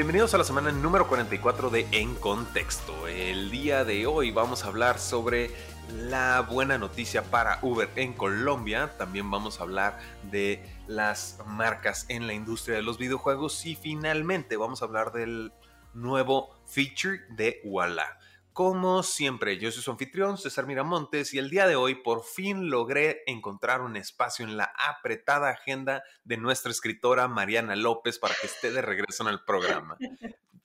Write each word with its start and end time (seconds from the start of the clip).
Bienvenidos 0.00 0.32
a 0.32 0.38
la 0.38 0.44
semana 0.44 0.72
número 0.72 1.06
44 1.06 1.68
de 1.68 1.86
En 1.92 2.14
Contexto. 2.14 3.06
El 3.06 3.50
día 3.50 3.84
de 3.84 4.06
hoy 4.06 4.30
vamos 4.30 4.64
a 4.64 4.68
hablar 4.68 4.98
sobre 4.98 5.50
la 5.90 6.40
buena 6.40 6.78
noticia 6.78 7.22
para 7.22 7.58
Uber 7.60 7.90
en 7.96 8.14
Colombia. 8.14 8.94
También 8.96 9.30
vamos 9.30 9.60
a 9.60 9.64
hablar 9.64 9.98
de 10.22 10.64
las 10.86 11.40
marcas 11.44 12.06
en 12.08 12.26
la 12.26 12.32
industria 12.32 12.76
de 12.76 12.82
los 12.82 12.96
videojuegos 12.96 13.66
y 13.66 13.74
finalmente 13.74 14.56
vamos 14.56 14.80
a 14.80 14.86
hablar 14.86 15.12
del 15.12 15.52
nuevo 15.92 16.48
feature 16.64 17.20
de 17.36 17.60
Walla. 17.64 18.18
Como 18.52 19.04
siempre, 19.04 19.58
yo 19.58 19.70
soy 19.70 19.82
su 19.82 19.92
anfitrión, 19.92 20.36
César 20.36 20.66
Miramontes, 20.66 21.32
y 21.34 21.38
el 21.38 21.50
día 21.50 21.68
de 21.68 21.76
hoy 21.76 21.94
por 21.94 22.24
fin 22.24 22.68
logré 22.68 23.22
encontrar 23.26 23.80
un 23.80 23.96
espacio 23.96 24.44
en 24.44 24.56
la 24.56 24.72
apretada 24.88 25.50
agenda 25.50 26.02
de 26.24 26.36
nuestra 26.36 26.72
escritora 26.72 27.28
Mariana 27.28 27.76
López 27.76 28.18
para 28.18 28.34
que 28.40 28.48
esté 28.48 28.72
de 28.72 28.82
regreso 28.82 29.22
en 29.22 29.28
el 29.28 29.44
programa. 29.44 29.96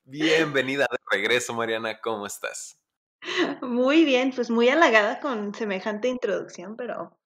Bienvenida 0.04 0.88
de 0.90 0.98
regreso, 1.12 1.54
Mariana, 1.54 2.02
¿cómo 2.02 2.26
estás? 2.26 2.80
Muy 3.62 4.04
bien, 4.04 4.32
pues 4.34 4.50
muy 4.50 4.70
halagada 4.70 5.20
con 5.20 5.54
semejante 5.54 6.08
introducción, 6.08 6.76
pero, 6.76 7.18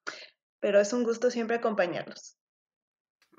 pero 0.60 0.78
es 0.80 0.92
un 0.92 1.04
gusto 1.04 1.30
siempre 1.30 1.56
acompañarlos. 1.56 2.36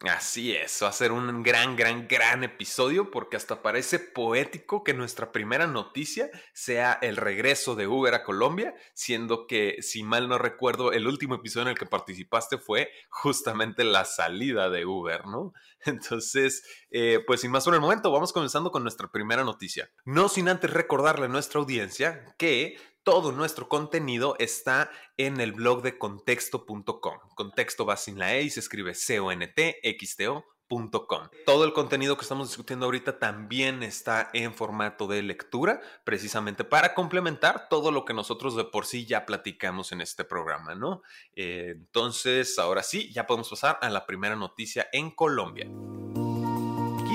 Así 0.10 0.56
es, 0.56 0.80
va 0.82 0.88
a 0.88 0.94
ser 0.94 1.12
un 1.12 1.44
gran, 1.44 1.76
gran, 1.76 2.08
gran 2.08 2.44
episodio 2.44 3.12
porque 3.12 3.38
hasta 3.38 3.62
parece 3.62 4.00
poético 4.00 4.84
que 4.84 4.96
nuestra 4.96 5.32
primera 5.32 5.68
noticia 5.68 6.32
sea 6.54 6.98
el 7.04 7.18
regreso 7.18 7.76
de 7.76 7.86
Uber 7.86 8.16
a 8.16 8.24
Colombia, 8.24 8.74
siendo 8.96 9.46
que, 9.46 9.78
si 9.82 10.02
mal 10.02 10.28
no 10.28 10.40
recuerdo, 10.40 10.92
el 10.92 11.06
último 11.06 11.36
episodio 11.36 11.64
en 11.64 11.74
el 11.74 11.78
que 11.78 11.86
participaste 11.86 12.58
fue 12.58 12.90
justamente 13.12 13.84
la 13.84 14.06
salida 14.06 14.72
de 14.72 14.88
Uber, 14.88 15.28
¿no? 15.28 15.54
Entonces, 15.86 16.64
eh, 16.90 17.20
pues 17.28 17.42
sin 17.42 17.52
más 17.52 17.66
por 17.66 17.76
el 17.76 17.82
momento, 17.82 18.12
vamos 18.12 18.34
comenzando 18.34 18.72
con 18.72 18.82
nuestra 18.82 19.12
primera 19.12 19.44
noticia. 19.44 19.92
No 20.04 20.30
sin 20.30 20.50
antes 20.50 20.72
recordarle 20.72 21.26
a 21.26 21.30
nuestra 21.30 21.60
audiencia 21.60 22.26
que 22.40 22.78
todo 23.04 23.32
nuestro 23.32 23.68
contenido 23.68 24.36
está 24.40 24.92
en 25.18 25.40
el 25.42 25.54
blog 25.54 25.82
de 25.82 25.98
contexto.com. 25.98 27.18
Contexto 27.36 27.86
va 27.86 27.98
sin 27.98 28.20
la 28.20 28.36
E 28.36 28.44
y 28.44 28.50
se 28.50 28.60
escribe 28.60 28.94
C-O-N-T-X-T-O. 28.94 30.46
Todo 31.46 31.66
el 31.66 31.74
contenido 31.74 32.16
que 32.16 32.22
estamos 32.22 32.48
discutiendo 32.48 32.86
ahorita 32.86 33.20
también 33.20 33.84
está 33.84 34.30
en 34.32 34.54
formato 34.54 35.06
de 35.06 35.22
lectura, 35.22 35.82
precisamente 36.06 36.64
para 36.64 36.94
complementar 36.94 37.68
todo 37.68 37.92
lo 37.92 38.06
que 38.06 38.14
nosotros 38.14 38.56
de 38.56 38.64
por 38.64 38.86
sí 38.86 39.06
ya 39.06 39.26
platicamos 39.26 39.92
en 39.92 40.00
este 40.00 40.24
programa, 40.24 40.74
¿no? 40.74 41.02
Eh, 41.36 41.74
entonces, 41.76 42.58
ahora 42.58 42.84
sí, 42.84 43.12
ya 43.12 43.28
podemos 43.28 43.50
pasar 43.50 43.80
a 43.82 43.90
la 43.90 44.06
primera 44.06 44.38
noticia 44.38 44.88
en 44.94 45.12
Colombia 45.12 45.68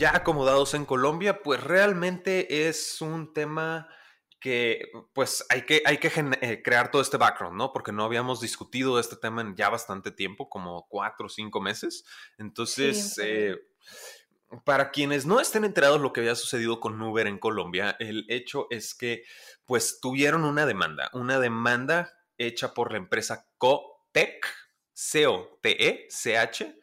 Ya 0.00 0.16
acomodados 0.16 0.72
en 0.72 0.86
Colombia, 0.86 1.42
pues 1.42 1.62
realmente 1.62 2.66
es 2.68 3.02
un 3.02 3.34
tema 3.34 3.86
que 4.40 4.90
pues 5.12 5.44
hay 5.50 5.66
que, 5.66 5.82
hay 5.84 5.98
que 5.98 6.10
eh, 6.40 6.62
crear 6.64 6.90
todo 6.90 7.02
este 7.02 7.18
background, 7.18 7.58
¿no? 7.58 7.72
Porque 7.74 7.92
no 7.92 8.04
habíamos 8.04 8.40
discutido 8.40 8.98
este 8.98 9.16
tema 9.16 9.42
en 9.42 9.54
ya 9.54 9.68
bastante 9.68 10.10
tiempo, 10.10 10.48
como 10.48 10.86
cuatro 10.88 11.26
o 11.26 11.28
cinco 11.28 11.60
meses. 11.60 12.04
Entonces, 12.38 13.20
eh, 13.22 13.58
para 14.64 14.90
quienes 14.90 15.26
no 15.26 15.38
estén 15.38 15.66
enterados 15.66 15.98
de 15.98 16.02
lo 16.02 16.14
que 16.14 16.20
había 16.20 16.34
sucedido 16.34 16.80
con 16.80 17.00
Uber 17.00 17.26
en 17.26 17.38
Colombia, 17.38 17.96
el 18.00 18.24
hecho 18.30 18.66
es 18.70 18.94
que 18.94 19.24
pues 19.66 20.00
tuvieron 20.00 20.44
una 20.44 20.64
demanda, 20.64 21.10
una 21.12 21.38
demanda 21.38 22.10
hecha 22.38 22.72
por 22.72 22.92
la 22.92 22.98
empresa 22.98 23.46
Cotec, 23.58 24.46
C-O-T-E-C-H, 24.94 26.79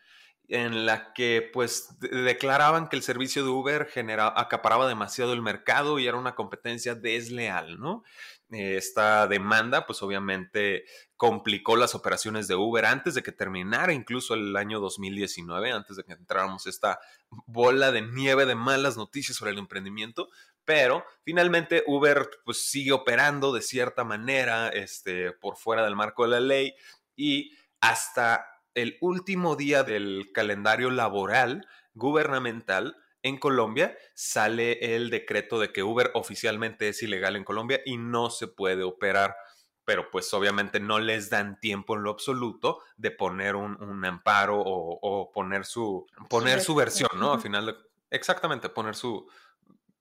en 0.48 0.86
la 0.86 1.14
que 1.14 1.50
pues 1.52 1.98
declaraban 2.00 2.88
que 2.88 2.96
el 2.96 3.04
servicio 3.04 3.44
de 3.44 3.50
Uber 3.50 3.90
acaparaba 4.36 4.88
demasiado 4.88 5.34
el 5.34 5.42
mercado 5.42 6.00
y 6.00 6.08
era 6.08 6.18
una 6.18 6.36
competencia 6.36 6.96
desleal, 6.96 7.80
¿no? 7.80 8.04
esta 8.50 9.28
demanda 9.28 9.86
pues 9.86 10.02
obviamente 10.02 10.86
complicó 11.18 11.76
las 11.76 11.96
operaciones 11.96 12.48
de 12.48 12.56
Uber 12.56 12.86
antes 12.86 13.14
de 13.14 13.24
que 13.24 13.32
terminara 13.32 13.92
incluso 13.92 14.36
el 14.36 14.56
año 14.56 14.80
2019, 14.80 15.72
antes 15.72 15.98
de 15.98 16.04
que 16.04 16.14
entráramos 16.14 16.66
esta 16.68 17.00
bola 17.46 17.92
de 17.92 18.04
nieve 18.04 18.46
de 18.46 18.56
malas 18.56 18.96
noticias 18.96 19.38
sobre 19.38 19.52
el 19.52 19.58
emprendimiento, 19.58 20.30
pero 20.64 21.04
finalmente 21.24 21.84
Uber 21.88 22.30
pues 22.46 22.70
sigue 22.70 22.94
operando 22.94 23.52
de 23.52 23.62
cierta 23.62 24.04
manera 24.06 24.70
este, 24.70 25.34
por 25.34 25.58
fuera 25.58 25.84
del 25.84 25.96
marco 25.96 26.24
de 26.24 26.30
la 26.30 26.40
ley 26.40 26.74
y 27.18 27.52
hasta 27.82 28.46
el 28.78 28.98
último 29.02 29.56
día 29.56 29.84
del 29.84 30.30
calendario 30.34 30.92
laboral 30.92 31.68
gubernamental 31.96 32.96
en 33.24 33.40
Colombia 33.40 33.98
sale 34.14 34.96
el 34.96 35.10
decreto 35.10 35.60
de 35.60 35.74
que 35.74 35.82
Uber 35.82 36.12
oficialmente 36.14 36.88
es 36.88 37.02
ilegal 37.02 37.36
en 37.36 37.44
Colombia 37.44 37.82
y 37.86 37.98
no 37.98 38.30
se 38.30 38.48
puede 38.48 38.84
operar. 38.84 39.36
Pero 39.84 40.12
pues 40.12 40.32
obviamente 40.34 40.80
no 40.80 41.00
les 41.00 41.32
dan 41.32 41.60
tiempo 41.60 41.96
en 41.96 42.04
lo 42.04 42.12
absoluto 42.12 42.80
de 42.98 43.10
poner 43.10 43.56
un, 43.56 44.06
amparo 44.06 44.62
o, 44.64 45.32
poner 45.32 45.66
su 45.66 46.06
poner 46.30 46.62
su 46.62 46.76
versión, 46.76 47.10
¿no? 47.16 47.34
Al 47.34 47.42
final, 47.42 47.66
de, 47.66 47.76
exactamente, 48.12 48.70
poner 48.70 48.96
su 48.96 49.28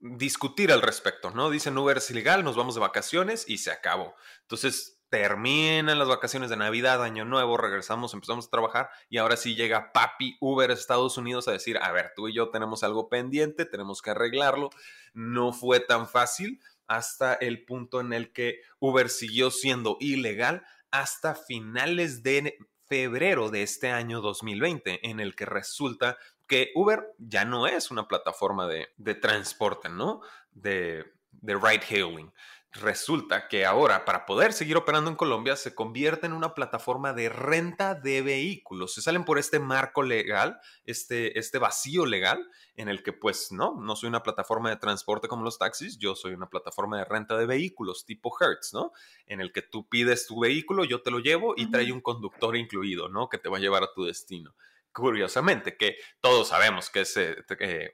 discutir 0.01 0.71
al 0.71 0.83
respecto, 0.83 1.31
¿no? 1.31 1.49
Dicen 1.49 1.79
Uber 1.79 1.97
es 1.97 2.11
ilegal, 2.11 2.45
nos 2.45 2.57
vamos 2.57 2.75
de 2.75 2.81
vacaciones 2.83 3.49
y 3.49 3.57
se 3.59 3.71
acabó. 3.71 4.15
Entonces, 4.43 4.96
terminan 5.09 5.99
las 5.99 6.09
vacaciones 6.09 6.51
de 6.51 6.57
Navidad, 6.57 7.03
Año 7.03 7.25
Nuevo, 7.25 7.57
regresamos, 7.57 8.13
empezamos 8.13 8.47
a 8.47 8.51
trabajar 8.51 8.91
y 9.09 9.19
ahora 9.19 9.37
sí 9.37 9.55
llega 9.55 9.93
Papi 9.93 10.37
Uber 10.41 10.71
Estados 10.71 11.17
Unidos 11.17 11.47
a 11.49 11.53
decir, 11.53 11.79
a 11.79 11.93
ver, 11.93 12.13
tú 12.17 12.29
y 12.29 12.35
yo 12.35 12.51
tenemos 12.51 12.83
algo 12.83 13.09
pendiente, 13.09 13.65
tenemos 13.67 14.03
que 14.03 14.11
arreglarlo. 14.11 14.71
No 15.15 15.53
fue 15.53 15.81
tan 15.81 16.09
fácil 16.09 16.61
hasta 16.87 17.35
el 17.35 17.65
punto 17.65 18.01
en 18.01 18.13
el 18.13 18.33
que 18.33 18.61
Uber 18.79 19.09
siguió 19.09 19.51
siendo 19.51 19.97
ilegal 20.01 20.65
hasta 20.91 21.35
finales 21.35 22.23
de 22.23 22.57
febrero 22.87 23.51
de 23.51 23.63
este 23.63 23.91
año 23.91 24.21
2020, 24.21 25.09
en 25.09 25.21
el 25.21 25.35
que 25.35 25.47
resulta 25.47 26.19
que 26.47 26.71
Uber 26.75 27.13
ya 27.19 27.45
no 27.45 27.67
es 27.67 27.91
una 27.91 28.07
plataforma 28.07 28.69
de, 28.69 29.15
transporte, 29.15 29.89
¿no? 29.89 30.21
De, 30.53 31.05
de 31.33 31.55
ride 31.55 31.85
hailing 31.91 32.33
resulta 32.81 33.49
que 33.49 33.65
ahora 33.65 34.05
para 34.05 34.27
poder 34.27 34.53
seguir 34.53 34.77
operando 34.77 35.11
en 35.11 35.17
Colombia 35.17 35.57
se 35.57 35.75
convierte 35.75 36.27
en 36.27 36.33
una 36.33 36.55
plataforma 36.55 37.13
de 37.13 37.29
renta 37.29 37.95
de 37.95 38.23
vehículos. 38.23 38.95
Se 38.95 39.03
salen 39.03 39.25
por 39.25 39.39
este 39.39 39.59
marco 39.59 40.03
legal, 40.03 40.59
este, 40.85 41.39
este 41.39 41.59
vacío 41.59 42.07
legal 42.07 42.49
en 42.75 42.89
el 42.89 43.03
que 43.03 43.13
pues 43.13 43.53
no, 43.53 43.81
no 43.81 43.97
soy 43.97 44.09
una 44.09 44.23
plataforma 44.23 44.71
de 44.71 44.77
transporte 44.77 45.29
como 45.29 45.45
los 45.45 45.59
taxis, 45.59 45.99
yo 45.99 46.15
soy 46.15 46.33
una 46.33 46.49
plataforma 46.49 46.99
de 46.99 47.05
renta 47.05 47.37
de 47.37 47.47
vehículos 47.47 48.05
tipo 48.05 48.35
Hertz, 48.39 48.73
¿no? 48.75 48.93
En 49.27 49.41
el 49.41 49.53
que 49.53 49.63
tú 49.63 49.89
pides 49.89 50.27
tu 50.27 50.41
vehículo, 50.41 50.85
yo 50.85 51.03
te 51.03 51.11
lo 51.11 51.19
llevo 51.19 51.55
y 51.57 51.71
trae 51.71 51.93
un 51.93 52.01
conductor 52.01 52.57
incluido, 52.57 53.09
¿no? 53.09 53.29
Que 53.29 53.39
te 53.39 53.49
va 53.49 53.57
a 53.57 53.61
llevar 53.61 53.83
a 53.83 53.93
tu 53.95 54.05
destino. 54.05 54.55
Curiosamente, 54.93 55.77
que 55.77 55.97
todos 56.21 56.49
sabemos 56.49 56.91
que 56.91 57.01
es... 57.03 57.17
Eh, 57.17 57.93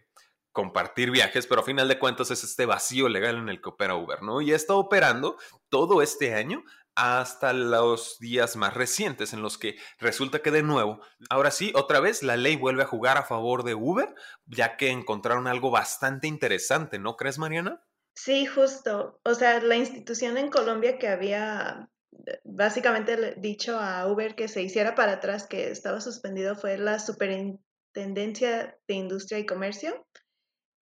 compartir 0.53 1.11
viajes, 1.11 1.47
pero 1.47 1.63
a 1.63 1.65
final 1.65 1.89
de 1.89 1.99
cuentas 1.99 2.31
es 2.31 2.45
este 2.45 2.67
vacío 2.67 3.09
legal 3.09 3.37
en 3.37 3.49
el 3.49 3.61
que 3.61 3.71
opera 3.71 3.97
Uber, 3.97 4.23
¿no? 4.23 4.41
Y 4.41 4.53
está 4.53 4.75
operando 4.75 5.37
todo 5.69 6.03
este 6.03 6.35
año 6.35 6.63
hasta 6.95 7.53
los 7.53 8.19
días 8.19 8.57
más 8.57 8.75
recientes 8.75 9.33
en 9.33 9.43
los 9.43 9.57
que 9.57 9.77
resulta 9.99 10.41
que 10.41 10.51
de 10.51 10.63
nuevo, 10.63 11.01
ahora 11.31 11.51
sí, 11.51 11.73
otra 11.75 12.01
vez 12.01 12.23
la 12.23 12.37
ley 12.37 12.57
vuelve 12.57 12.83
a 12.83 12.87
jugar 12.87 13.17
a 13.17 13.25
favor 13.25 13.65
de 13.65 13.75
Uber, 13.75 14.15
ya 14.47 14.77
que 14.77 14.91
encontraron 14.91 15.47
algo 15.47 15.71
bastante 15.71 16.29
interesante, 16.29 16.99
¿no 16.99 17.17
crees, 17.17 17.39
Mariana? 17.39 17.83
Sí, 18.15 18.45
justo. 18.47 19.21
O 19.25 19.35
sea, 19.35 19.61
la 19.61 19.77
institución 19.77 20.37
en 20.37 20.51
Colombia 20.51 20.99
que 20.99 21.09
había 21.09 21.89
eh, 22.27 22.41
básicamente 22.45 23.37
dicho 23.39 23.79
a 23.79 24.07
Uber 24.07 24.35
que 24.35 24.49
se 24.49 24.63
hiciera 24.63 24.95
para 24.95 25.13
atrás, 25.13 25.47
que 25.47 25.71
estaba 25.71 26.01
suspendido, 26.01 26.55
fue 26.57 26.77
la 26.77 26.99
Superintendencia 26.99 28.79
de 28.87 28.95
Industria 28.95 29.39
y 29.39 29.47
Comercio. 29.47 30.07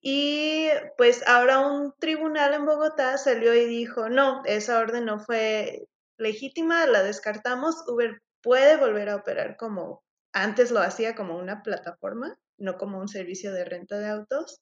Y 0.01 0.69
pues 0.97 1.27
ahora 1.27 1.61
un 1.61 1.93
tribunal 1.99 2.55
en 2.55 2.65
Bogotá 2.65 3.19
salió 3.19 3.55
y 3.55 3.67
dijo, 3.67 4.09
no, 4.09 4.43
esa 4.47 4.79
orden 4.79 5.05
no 5.05 5.21
fue 5.21 5.87
legítima, 6.17 6.87
la 6.87 7.03
descartamos, 7.03 7.85
Uber 7.87 8.23
puede 8.43 8.77
volver 8.77 9.11
a 9.11 9.17
operar 9.17 9.57
como 9.57 10.03
antes 10.33 10.71
lo 10.71 10.81
hacía 10.81 11.15
como 11.15 11.37
una 11.37 11.63
plataforma, 11.63 12.39
no 12.57 12.79
como 12.79 12.99
un 12.99 13.09
servicio 13.09 13.53
de 13.53 13.65
renta 13.65 13.99
de 13.99 14.09
autos. 14.09 14.61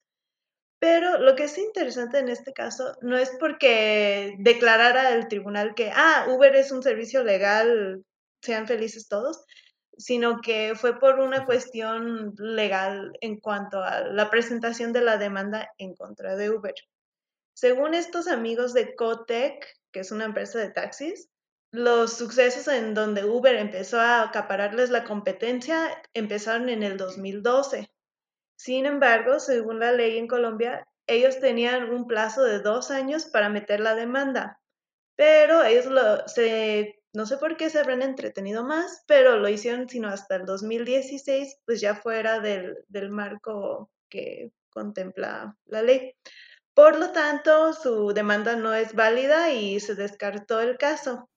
Pero 0.80 1.18
lo 1.18 1.34
que 1.34 1.44
es 1.44 1.58
interesante 1.58 2.18
en 2.18 2.28
este 2.28 2.52
caso 2.52 2.96
no 3.02 3.16
es 3.16 3.30
porque 3.40 4.36
declarara 4.38 5.12
el 5.12 5.28
tribunal 5.28 5.74
que, 5.74 5.90
ah, 5.92 6.26
Uber 6.28 6.54
es 6.54 6.70
un 6.70 6.82
servicio 6.82 7.24
legal, 7.24 8.04
sean 8.42 8.68
felices 8.68 9.08
todos, 9.08 9.44
sino 9.98 10.40
que 10.40 10.74
fue 10.76 10.98
por 10.98 11.18
una 11.18 11.44
cuestión 11.44 12.34
legal 12.38 13.12
en 13.20 13.40
cuanto 13.40 13.82
a 13.82 14.00
la 14.00 14.30
presentación 14.30 14.92
de 14.92 15.02
la 15.02 15.18
demanda 15.18 15.70
en 15.76 15.94
contra 15.94 16.36
de 16.36 16.50
Uber. 16.50 16.74
Según 17.52 17.94
estos 17.94 18.28
amigos 18.28 18.72
de 18.72 18.94
Cotec, 18.94 19.66
que 19.90 20.00
es 20.00 20.12
una 20.12 20.24
empresa 20.24 20.60
de 20.60 20.70
taxis, 20.70 21.28
los 21.72 22.14
sucesos 22.14 22.68
en 22.68 22.94
donde 22.94 23.24
Uber 23.24 23.56
empezó 23.56 24.00
a 24.00 24.22
acapararles 24.22 24.90
la 24.90 25.04
competencia 25.04 26.00
empezaron 26.14 26.68
en 26.68 26.82
el 26.82 26.96
2012. 26.96 27.90
Sin 28.56 28.86
embargo, 28.86 29.40
según 29.40 29.80
la 29.80 29.92
ley 29.92 30.16
en 30.16 30.28
Colombia, 30.28 30.88
ellos 31.06 31.40
tenían 31.40 31.90
un 31.90 32.06
plazo 32.06 32.44
de 32.44 32.60
dos 32.60 32.90
años 32.90 33.26
para 33.26 33.48
meter 33.48 33.80
la 33.80 33.94
demanda, 33.94 34.60
pero 35.16 35.64
ellos 35.64 35.86
lo, 35.86 36.28
se, 36.28 36.97
no 37.12 37.26
sé 37.26 37.36
por 37.38 37.56
qué 37.56 37.70
se 37.70 37.78
habrán 37.78 38.02
entretenido 38.02 38.64
más, 38.64 39.02
pero 39.06 39.38
lo 39.38 39.48
hicieron 39.48 39.88
sino 39.88 40.08
hasta 40.08 40.36
el 40.36 40.44
2016, 40.44 41.58
pues 41.64 41.80
ya 41.80 41.94
fuera 41.94 42.40
del, 42.40 42.76
del 42.88 43.10
marco 43.10 43.90
que 44.08 44.52
contempla 44.70 45.56
la 45.66 45.82
ley. 45.82 46.14
Por 46.74 46.98
lo 46.98 47.10
tanto, 47.10 47.72
su 47.72 48.12
demanda 48.12 48.54
no 48.54 48.72
es 48.74 48.94
válida 48.94 49.52
y 49.52 49.80
se 49.80 49.94
descartó 49.94 50.60
el 50.60 50.78
caso. 50.78 51.28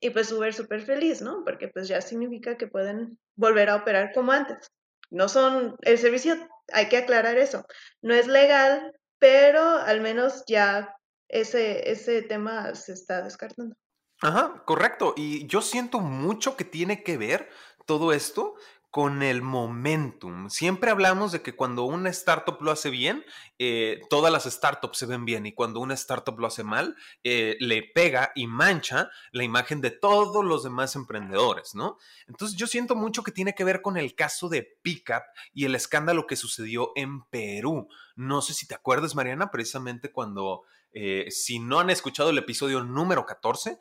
Y 0.00 0.10
pues 0.10 0.32
Uber 0.32 0.54
súper 0.54 0.82
feliz, 0.82 1.20
¿no? 1.20 1.42
Porque 1.44 1.68
pues 1.68 1.88
ya 1.88 2.00
significa 2.00 2.56
que 2.56 2.66
pueden 2.66 3.18
volver 3.36 3.68
a 3.68 3.76
operar 3.76 4.12
como 4.14 4.32
antes. 4.32 4.70
No 5.10 5.28
son, 5.28 5.76
el 5.82 5.98
servicio, 5.98 6.36
hay 6.72 6.88
que 6.88 6.96
aclarar 6.96 7.36
eso, 7.36 7.66
no 8.00 8.14
es 8.14 8.26
legal, 8.26 8.92
pero 9.18 9.62
al 9.62 10.00
menos 10.00 10.44
ya 10.46 10.96
ese, 11.28 11.90
ese 11.90 12.22
tema 12.22 12.74
se 12.74 12.92
está 12.92 13.22
descartando. 13.22 13.74
Ajá, 14.22 14.62
correcto. 14.64 15.14
Y 15.16 15.46
yo 15.48 15.60
siento 15.62 15.98
mucho 15.98 16.56
que 16.56 16.64
tiene 16.64 17.02
que 17.02 17.18
ver 17.18 17.50
todo 17.86 18.12
esto 18.12 18.54
con 18.92 19.22
el 19.22 19.42
momentum. 19.42 20.48
Siempre 20.48 20.90
hablamos 20.90 21.32
de 21.32 21.40
que 21.40 21.56
cuando 21.56 21.84
una 21.84 22.10
startup 22.10 22.60
lo 22.60 22.70
hace 22.70 22.90
bien, 22.90 23.24
eh, 23.58 24.02
todas 24.10 24.30
las 24.30 24.44
startups 24.44 24.98
se 24.98 25.06
ven 25.06 25.24
bien 25.24 25.46
y 25.46 25.54
cuando 25.54 25.80
una 25.80 25.94
startup 25.94 26.38
lo 26.38 26.46
hace 26.46 26.62
mal, 26.62 26.94
eh, 27.24 27.56
le 27.58 27.82
pega 27.82 28.30
y 28.34 28.46
mancha 28.46 29.10
la 29.32 29.44
imagen 29.44 29.80
de 29.80 29.90
todos 29.90 30.44
los 30.44 30.62
demás 30.62 30.94
emprendedores, 30.94 31.74
¿no? 31.74 31.96
Entonces 32.28 32.56
yo 32.56 32.66
siento 32.66 32.94
mucho 32.94 33.22
que 33.24 33.32
tiene 33.32 33.54
que 33.54 33.64
ver 33.64 33.80
con 33.80 33.96
el 33.96 34.14
caso 34.14 34.50
de 34.50 34.78
Pickup 34.82 35.22
y 35.54 35.64
el 35.64 35.74
escándalo 35.74 36.26
que 36.26 36.36
sucedió 36.36 36.92
en 36.94 37.24
Perú. 37.24 37.88
No 38.14 38.42
sé 38.42 38.52
si 38.54 38.68
te 38.68 38.74
acuerdas, 38.74 39.16
Mariana, 39.16 39.50
precisamente 39.50 40.12
cuando... 40.12 40.62
Eh, 40.94 41.30
si 41.30 41.58
no 41.58 41.80
han 41.80 41.88
escuchado 41.88 42.28
el 42.28 42.36
episodio 42.36 42.84
número 42.84 43.24
14, 43.24 43.78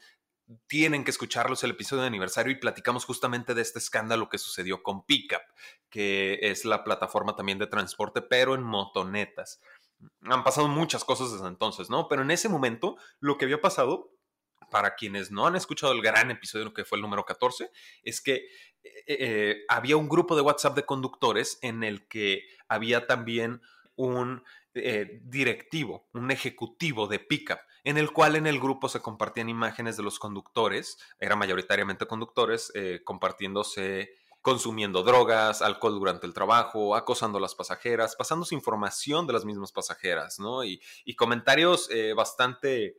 tienen 0.67 1.03
que 1.03 1.11
escucharlos 1.11 1.63
el 1.63 1.71
episodio 1.71 2.01
de 2.01 2.07
aniversario 2.07 2.51
y 2.51 2.59
platicamos 2.59 3.05
justamente 3.05 3.53
de 3.53 3.61
este 3.61 3.79
escándalo 3.79 4.29
que 4.29 4.37
sucedió 4.37 4.83
con 4.83 5.05
Pickup, 5.05 5.41
que 5.89 6.39
es 6.41 6.65
la 6.65 6.83
plataforma 6.83 7.35
también 7.35 7.59
de 7.59 7.67
transporte, 7.67 8.21
pero 8.21 8.55
en 8.55 8.63
motonetas. 8.63 9.61
Han 10.23 10.43
pasado 10.43 10.67
muchas 10.67 11.03
cosas 11.03 11.31
desde 11.31 11.47
entonces, 11.47 11.89
¿no? 11.89 12.07
Pero 12.07 12.23
en 12.23 12.31
ese 12.31 12.49
momento 12.49 12.97
lo 13.19 13.37
que 13.37 13.45
había 13.45 13.61
pasado, 13.61 14.11
para 14.71 14.95
quienes 14.95 15.31
no 15.31 15.45
han 15.45 15.55
escuchado 15.55 15.93
el 15.93 16.01
gran 16.01 16.31
episodio 16.31 16.73
que 16.73 16.85
fue 16.85 16.97
el 16.97 17.01
número 17.01 17.25
14, 17.25 17.69
es 18.03 18.21
que 18.21 18.47
eh, 18.83 19.03
eh, 19.07 19.65
había 19.67 19.97
un 19.97 20.09
grupo 20.09 20.35
de 20.35 20.41
WhatsApp 20.41 20.75
de 20.75 20.85
conductores 20.85 21.59
en 21.61 21.83
el 21.83 22.07
que 22.07 22.47
había 22.67 23.05
también 23.05 23.61
un 23.95 24.43
eh, 24.73 25.19
directivo, 25.23 26.07
un 26.13 26.31
ejecutivo 26.31 27.07
de 27.07 27.19
pickup, 27.19 27.59
en 27.83 27.97
el 27.97 28.11
cual 28.11 28.35
en 28.35 28.47
el 28.47 28.59
grupo 28.59 28.87
se 28.89 29.01
compartían 29.01 29.49
imágenes 29.49 29.97
de 29.97 30.03
los 30.03 30.19
conductores, 30.19 30.97
eran 31.19 31.39
mayoritariamente 31.39 32.05
conductores, 32.05 32.71
eh, 32.75 33.01
compartiéndose 33.03 34.11
consumiendo 34.41 35.03
drogas, 35.03 35.61
alcohol 35.61 35.99
durante 35.99 36.25
el 36.25 36.33
trabajo, 36.33 36.95
acosando 36.95 37.37
a 37.37 37.41
las 37.41 37.53
pasajeras, 37.53 38.15
pasándose 38.15 38.55
información 38.55 39.27
de 39.27 39.33
las 39.33 39.45
mismas 39.45 39.71
pasajeras, 39.71 40.39
¿no? 40.39 40.63
Y, 40.63 40.81
comentarios 41.15 41.87
eh, 41.91 42.13
bastante 42.13 42.95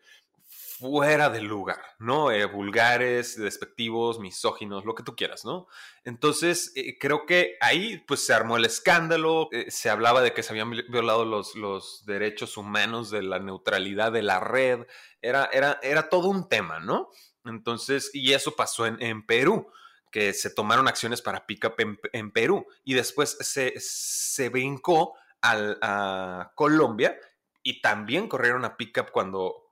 fuera 0.82 1.30
del 1.30 1.44
lugar, 1.44 1.80
¿no? 2.00 2.32
Eh, 2.32 2.44
vulgares, 2.44 3.38
despectivos, 3.38 4.18
misóginos, 4.18 4.84
lo 4.84 4.96
que 4.96 5.04
tú 5.04 5.14
quieras, 5.14 5.44
¿no? 5.44 5.68
Entonces, 6.02 6.72
eh, 6.74 6.98
creo 6.98 7.24
que 7.24 7.56
ahí 7.60 8.02
pues 8.08 8.26
se 8.26 8.34
armó 8.34 8.56
el 8.56 8.64
escándalo, 8.64 9.48
eh, 9.52 9.70
se 9.70 9.90
hablaba 9.90 10.22
de 10.22 10.34
que 10.34 10.42
se 10.42 10.50
habían 10.50 10.72
violado 10.88 11.24
los, 11.24 11.54
los, 11.54 12.04
derechos 12.04 12.56
humanos 12.56 13.10
de 13.12 13.22
la 13.22 13.38
neutralidad 13.38 14.10
de 14.10 14.22
la 14.22 14.40
red, 14.40 14.80
era, 15.20 15.48
era, 15.52 15.78
era 15.82 16.08
todo 16.08 16.28
un 16.28 16.48
tema, 16.48 16.80
¿no? 16.80 17.10
Entonces, 17.44 18.10
y 18.12 18.32
eso 18.32 18.56
pasó 18.56 18.84
en, 18.86 19.00
en 19.00 19.24
Perú 19.24 19.70
que 20.10 20.32
se 20.32 20.50
tomaron 20.50 20.88
acciones 20.88 21.22
para 21.22 21.46
Pickup 21.46 21.74
en, 22.12 22.30
Perú 22.32 22.66
y 22.84 22.94
después 22.94 23.38
se, 23.40 23.72
se 23.78 24.48
brincó 24.48 25.14
a 25.40 26.52
Colombia 26.54 27.16
y 27.62 27.80
también 27.80 28.28
corrieron 28.28 28.64
a 28.64 28.76
Pickup 28.76 29.10
cuando, 29.10 29.71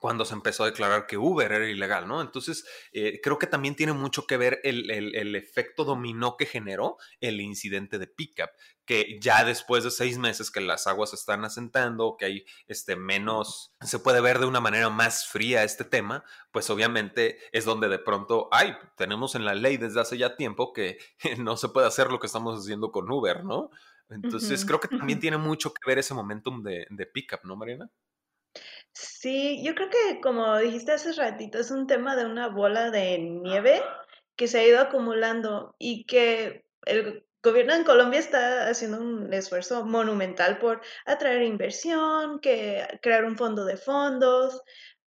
cuando 0.00 0.24
se 0.24 0.34
empezó 0.34 0.64
a 0.64 0.66
declarar 0.66 1.06
que 1.06 1.16
Uber 1.16 1.50
era 1.50 1.68
ilegal, 1.68 2.06
¿no? 2.06 2.20
Entonces, 2.20 2.66
eh, 2.92 3.20
creo 3.22 3.38
que 3.38 3.46
también 3.46 3.74
tiene 3.74 3.92
mucho 3.92 4.26
que 4.26 4.36
ver 4.36 4.60
el, 4.64 5.34
efecto 5.36 5.84
dominó 5.84 6.36
que 6.36 6.46
generó 6.46 6.96
el 7.20 7.40
incidente 7.40 7.98
de 7.98 8.06
Pickup, 8.06 8.50
que 8.84 9.18
ya 9.20 9.44
después 9.44 9.84
de 9.84 9.90
seis 9.90 10.18
meses 10.18 10.50
que 10.50 10.60
las 10.60 10.86
aguas 10.86 11.12
están 11.12 11.44
asentando, 11.44 12.16
que 12.18 12.24
hay 12.26 12.44
este, 12.66 12.96
menos, 12.96 13.74
se 13.80 13.98
puede 13.98 14.20
ver 14.20 14.38
de 14.38 14.46
una 14.46 14.60
manera 14.60 14.90
más 14.90 15.26
fría 15.26 15.64
este 15.64 15.84
tema, 15.84 16.24
pues 16.52 16.70
obviamente 16.70 17.38
es 17.52 17.64
donde 17.64 17.88
de 17.88 17.98
pronto, 17.98 18.48
ay, 18.52 18.76
tenemos 18.96 19.34
en 19.34 19.44
la 19.44 19.54
ley 19.54 19.76
desde 19.76 20.00
hace 20.00 20.18
ya 20.18 20.36
tiempo 20.36 20.72
que 20.72 20.98
no 21.38 21.56
se 21.56 21.68
puede 21.68 21.86
hacer 21.86 22.10
lo 22.10 22.20
que 22.20 22.26
estamos 22.26 22.60
haciendo 22.60 22.90
con 22.92 23.10
Uber, 23.10 23.44
¿no? 23.44 23.70
Entonces, 24.08 24.64
creo 24.64 24.78
que 24.78 24.86
también 24.86 25.18
tiene 25.18 25.36
mucho 25.36 25.74
que 25.74 25.80
ver 25.84 25.98
ese 25.98 26.14
momentum 26.14 26.62
de, 26.62 26.86
de 26.90 27.06
Pickup, 27.06 27.40
¿no, 27.42 27.56
Mariana? 27.56 27.90
Sí, 28.98 29.62
yo 29.62 29.74
creo 29.74 29.90
que 29.90 30.20
como 30.22 30.56
dijiste 30.56 30.92
hace 30.92 31.12
ratito, 31.12 31.58
es 31.58 31.70
un 31.70 31.86
tema 31.86 32.16
de 32.16 32.24
una 32.24 32.48
bola 32.48 32.90
de 32.90 33.18
nieve 33.18 33.82
que 34.36 34.48
se 34.48 34.58
ha 34.58 34.66
ido 34.66 34.80
acumulando 34.80 35.76
y 35.78 36.06
que 36.06 36.64
el 36.86 37.26
gobierno 37.42 37.74
en 37.74 37.84
Colombia 37.84 38.18
está 38.18 38.70
haciendo 38.70 38.98
un 38.98 39.34
esfuerzo 39.34 39.84
monumental 39.84 40.58
por 40.58 40.80
atraer 41.04 41.42
inversión, 41.42 42.40
que 42.40 42.86
crear 43.02 43.26
un 43.26 43.36
fondo 43.36 43.66
de 43.66 43.76
fondos, 43.76 44.62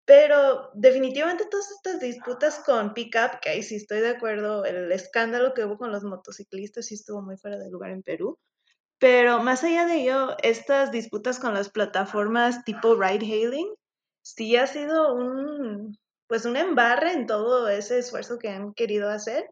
pero 0.07 0.71
definitivamente 0.73 1.45
todas 1.51 1.71
estas 1.71 2.01
disputas 2.01 2.61
con 2.65 2.95
Pickup, 2.95 3.41
que 3.43 3.51
ahí 3.51 3.63
sí 3.63 3.77
estoy 3.77 4.01
de 4.01 4.11
acuerdo, 4.17 4.65
el 4.65 4.91
escándalo 4.93 5.53
que 5.53 5.67
hubo 5.67 5.77
con 5.77 5.93
los 5.93 6.05
motociclistas 6.05 6.87
sí 6.87 6.95
estuvo 6.95 7.21
muy 7.21 7.37
fuera 7.37 7.59
de 7.59 7.71
lugar 7.71 7.91
en 7.91 8.03
Perú, 8.03 8.39
pero 8.99 9.43
más 9.43 9.65
allá 9.65 9.87
de 9.87 10.03
ello, 10.03 10.37
estas 10.43 10.91
disputas 10.91 11.39
con 11.39 11.55
las 11.55 11.69
plataformas 11.71 12.65
tipo 12.65 12.95
ride 12.95 13.27
hailing 13.27 13.75
sí 14.23 14.57
ha 14.57 14.67
sido 14.67 15.15
un 15.15 15.97
pues 16.27 16.47
un 16.47 16.57
embarre 16.57 17.13
en 17.13 17.27
todo 17.27 17.69
ese 17.69 17.99
esfuerzo 17.99 18.39
que 18.39 18.49
han 18.49 18.73
querido 18.75 19.11
hacer. 19.11 19.51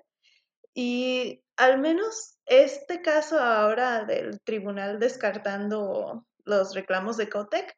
Y 0.74 1.42
al 1.56 1.78
menos 1.78 2.38
este 2.46 3.02
caso 3.02 3.38
ahora 3.38 4.04
del 4.04 4.40
tribunal 4.40 4.98
descartando 4.98 6.26
los 6.44 6.74
reclamos 6.74 7.16
de 7.16 7.28
Cotec, 7.28 7.74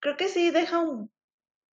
creo 0.00 0.16
que 0.16 0.28
sí 0.28 0.50
deja 0.50 0.78
un 0.78 1.10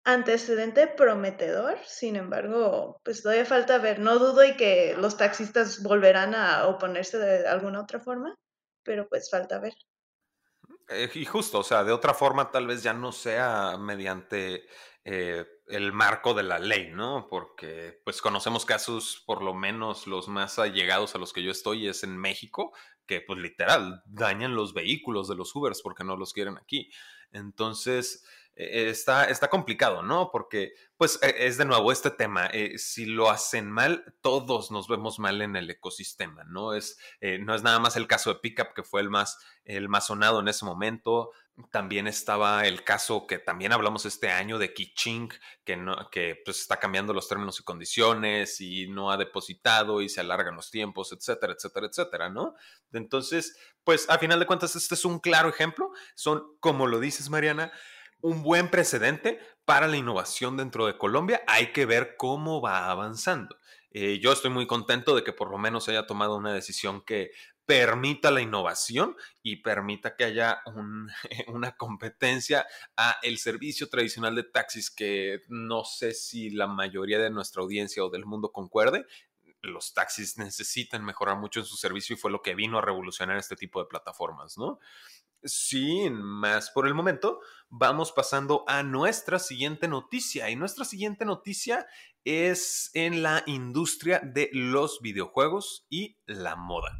antecedente 0.03 0.87
prometedor, 0.87 1.79
sin 1.85 2.15
embargo, 2.15 2.99
pues 3.03 3.23
todavía 3.23 3.45
falta 3.45 3.77
ver, 3.77 3.99
no 3.99 4.19
dudo 4.19 4.43
y 4.45 4.55
que 4.55 4.95
los 4.97 5.17
taxistas 5.17 5.83
volverán 5.83 6.33
a 6.33 6.67
oponerse 6.67 7.17
de 7.17 7.45
alguna 7.47 7.81
otra 7.81 7.99
forma, 7.99 8.35
pero 8.87 9.07
pues 9.09 9.29
falta 9.29 9.59
ver. 9.59 9.73
Eh, 10.87 11.11
y 11.13 11.25
justo, 11.25 11.59
o 11.59 11.63
sea, 11.63 11.83
de 11.83 11.91
otra 11.91 12.13
forma 12.13 12.49
tal 12.49 12.65
vez 12.65 12.81
ya 12.81 12.93
no 12.93 13.11
sea 13.11 13.77
mediante 13.77 14.65
eh, 15.03 15.45
el 15.67 15.91
marco 15.91 16.33
de 16.33 16.43
la 16.43 16.57
ley, 16.57 16.89
¿no? 16.91 17.27
Porque 17.29 18.01
pues 18.05 18.21
conocemos 18.21 18.65
casos, 18.65 19.21
por 19.25 19.43
lo 19.43 19.53
menos 19.53 20.07
los 20.07 20.29
más 20.29 20.57
allegados 20.57 21.13
a 21.13 21.17
los 21.17 21.33
que 21.33 21.43
yo 21.43 21.51
estoy 21.51 21.87
es 21.87 22.03
en 22.03 22.17
México, 22.17 22.71
que 23.05 23.19
pues 23.19 23.37
literal 23.39 24.01
dañan 24.05 24.55
los 24.55 24.73
vehículos 24.73 25.27
de 25.27 25.35
los 25.35 25.53
Ubers 25.53 25.81
porque 25.81 26.05
no 26.05 26.15
los 26.15 26.31
quieren 26.31 26.57
aquí. 26.57 26.89
Entonces, 27.31 28.25
eh, 28.57 28.89
está, 28.89 29.25
está 29.25 29.49
complicado, 29.49 30.01
¿no? 30.01 30.31
Porque, 30.31 30.73
pues, 30.97 31.19
e, 31.21 31.45
es 31.45 31.59
de 31.59 31.65
nuevo 31.65 31.91
este 31.91 32.09
tema. 32.09 32.47
Eh, 32.47 32.79
si 32.79 33.05
lo 33.05 33.29
hacen 33.29 33.69
mal, 33.69 34.15
todos 34.21 34.71
nos 34.71 34.87
vemos 34.87 35.19
mal 35.19 35.43
en 35.43 35.55
el 35.55 35.69
ecosistema, 35.69 36.43
¿no? 36.43 36.73
Es, 36.73 36.97
eh, 37.21 37.37
no 37.37 37.53
es 37.53 37.61
nada 37.61 37.77
más 37.77 37.95
el 37.95 38.07
caso 38.07 38.33
de 38.33 38.39
Pickup, 38.39 38.73
que 38.73 38.81
fue 38.81 39.01
el 39.01 39.11
más, 39.11 39.37
el 39.63 39.89
más 39.89 40.07
sonado 40.07 40.39
en 40.39 40.47
ese 40.47 40.65
momento. 40.65 41.29
También 41.71 42.07
estaba 42.07 42.65
el 42.65 42.83
caso 42.83 43.27
que 43.27 43.37
también 43.37 43.73
hablamos 43.73 44.05
este 44.07 44.31
año 44.31 44.57
de 44.57 44.73
Kiching, 44.73 45.29
que, 45.63 45.77
no, 45.77 46.09
que 46.11 46.41
pues 46.43 46.59
está 46.59 46.77
cambiando 46.77 47.13
los 47.13 47.27
términos 47.27 47.59
y 47.59 47.63
condiciones 47.63 48.59
y 48.59 48.87
no 48.87 49.11
ha 49.11 49.17
depositado 49.17 50.01
y 50.01 50.09
se 50.09 50.21
alargan 50.21 50.55
los 50.55 50.71
tiempos, 50.71 51.11
etcétera, 51.11 51.53
etcétera, 51.53 51.87
etcétera, 51.87 52.29
¿no? 52.29 52.55
Entonces, 52.91 53.55
pues 53.83 54.09
a 54.09 54.17
final 54.17 54.39
de 54.39 54.45
cuentas, 54.45 54.75
este 54.75 54.95
es 54.95 55.05
un 55.05 55.19
claro 55.19 55.49
ejemplo. 55.49 55.91
Son, 56.15 56.43
como 56.59 56.87
lo 56.87 56.99
dices, 56.99 57.29
Mariana, 57.29 57.71
un 58.21 58.43
buen 58.43 58.69
precedente 58.69 59.39
para 59.65 59.87
la 59.87 59.97
innovación 59.97 60.57
dentro 60.57 60.85
de 60.85 60.97
Colombia. 60.97 61.41
Hay 61.47 61.71
que 61.71 61.85
ver 61.85 62.15
cómo 62.17 62.61
va 62.61 62.89
avanzando. 62.89 63.57
Eh, 63.91 64.19
yo 64.19 64.31
estoy 64.31 64.51
muy 64.51 64.67
contento 64.67 65.15
de 65.15 65.23
que 65.23 65.33
por 65.33 65.49
lo 65.49 65.57
menos 65.57 65.89
haya 65.89 66.05
tomado 66.05 66.35
una 66.35 66.53
decisión 66.53 67.01
que 67.01 67.31
permita 67.65 68.31
la 68.31 68.41
innovación 68.41 69.15
y 69.43 69.57
permita 69.57 70.15
que 70.15 70.23
haya 70.23 70.61
una 71.47 71.75
competencia 71.75 72.65
a 72.95 73.17
el 73.21 73.37
servicio 73.37 73.89
tradicional 73.89 74.35
de 74.35 74.43
taxis 74.43 74.89
que 74.89 75.41
no 75.49 75.83
sé 75.83 76.13
si 76.13 76.49
la 76.49 76.67
mayoría 76.67 77.19
de 77.19 77.29
nuestra 77.29 77.61
audiencia 77.61 78.03
o 78.03 78.09
del 78.09 78.25
mundo 78.25 78.51
concuerde. 78.51 79.05
Los 79.61 79.93
taxis 79.93 80.37
necesitan 80.37 81.03
mejorar 81.03 81.37
mucho 81.37 81.59
en 81.59 81.65
su 81.65 81.75
servicio 81.75 82.15
y 82.15 82.19
fue 82.19 82.31
lo 82.31 82.41
que 82.41 82.55
vino 82.55 82.77
a 82.77 82.81
revolucionar 82.81 83.35
este 83.37 83.55
tipo 83.55 83.81
de 83.81 83.89
plataformas, 83.89 84.57
¿no? 84.57 84.79
Sin 85.47 86.21
más 86.21 86.69
por 86.69 86.87
el 86.87 86.93
momento, 86.93 87.39
vamos 87.69 88.11
pasando 88.11 88.63
a 88.67 88.83
nuestra 88.83 89.39
siguiente 89.39 89.87
noticia. 89.87 90.49
Y 90.49 90.55
nuestra 90.55 90.85
siguiente 90.85 91.25
noticia 91.25 91.87
es 92.23 92.91
en 92.93 93.23
la 93.23 93.43
industria 93.45 94.19
de 94.23 94.49
los 94.51 94.99
videojuegos 95.01 95.85
y 95.89 96.17
la 96.25 96.55
moda. 96.55 96.99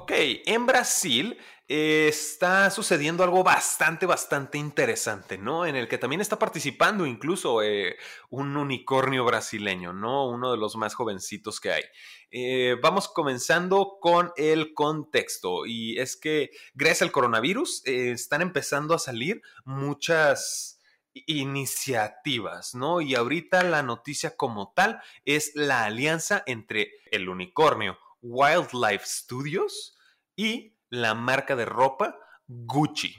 Ok, 0.00 0.12
en 0.14 0.64
Brasil 0.64 1.36
está 1.66 2.70
sucediendo 2.70 3.24
algo 3.24 3.42
bastante, 3.42 4.06
bastante 4.06 4.56
interesante, 4.56 5.38
¿no? 5.38 5.66
En 5.66 5.74
el 5.74 5.88
que 5.88 5.98
también 5.98 6.20
está 6.20 6.38
participando 6.38 7.04
incluso 7.04 7.62
eh, 7.64 7.96
un 8.30 8.56
unicornio 8.56 9.24
brasileño, 9.24 9.92
¿no? 9.92 10.28
Uno 10.28 10.52
de 10.52 10.56
los 10.56 10.76
más 10.76 10.94
jovencitos 10.94 11.58
que 11.58 11.72
hay. 11.72 11.82
Eh, 12.30 12.76
vamos 12.80 13.08
comenzando 13.08 13.98
con 14.00 14.30
el 14.36 14.72
contexto 14.72 15.66
y 15.66 15.98
es 15.98 16.16
que 16.16 16.50
gracias 16.74 17.02
al 17.02 17.10
coronavirus 17.10 17.84
eh, 17.84 18.12
están 18.12 18.40
empezando 18.40 18.94
a 18.94 19.00
salir 19.00 19.42
muchas 19.64 20.80
iniciativas, 21.26 22.76
¿no? 22.76 23.00
Y 23.00 23.16
ahorita 23.16 23.64
la 23.64 23.82
noticia 23.82 24.36
como 24.36 24.72
tal 24.76 25.02
es 25.24 25.50
la 25.56 25.86
alianza 25.86 26.44
entre 26.46 26.92
el 27.10 27.28
unicornio 27.28 27.98
Wildlife 28.22 29.04
Studios 29.06 29.96
y 30.36 30.76
la 30.90 31.14
marca 31.14 31.56
de 31.56 31.64
ropa 31.64 32.18
Gucci. 32.46 33.14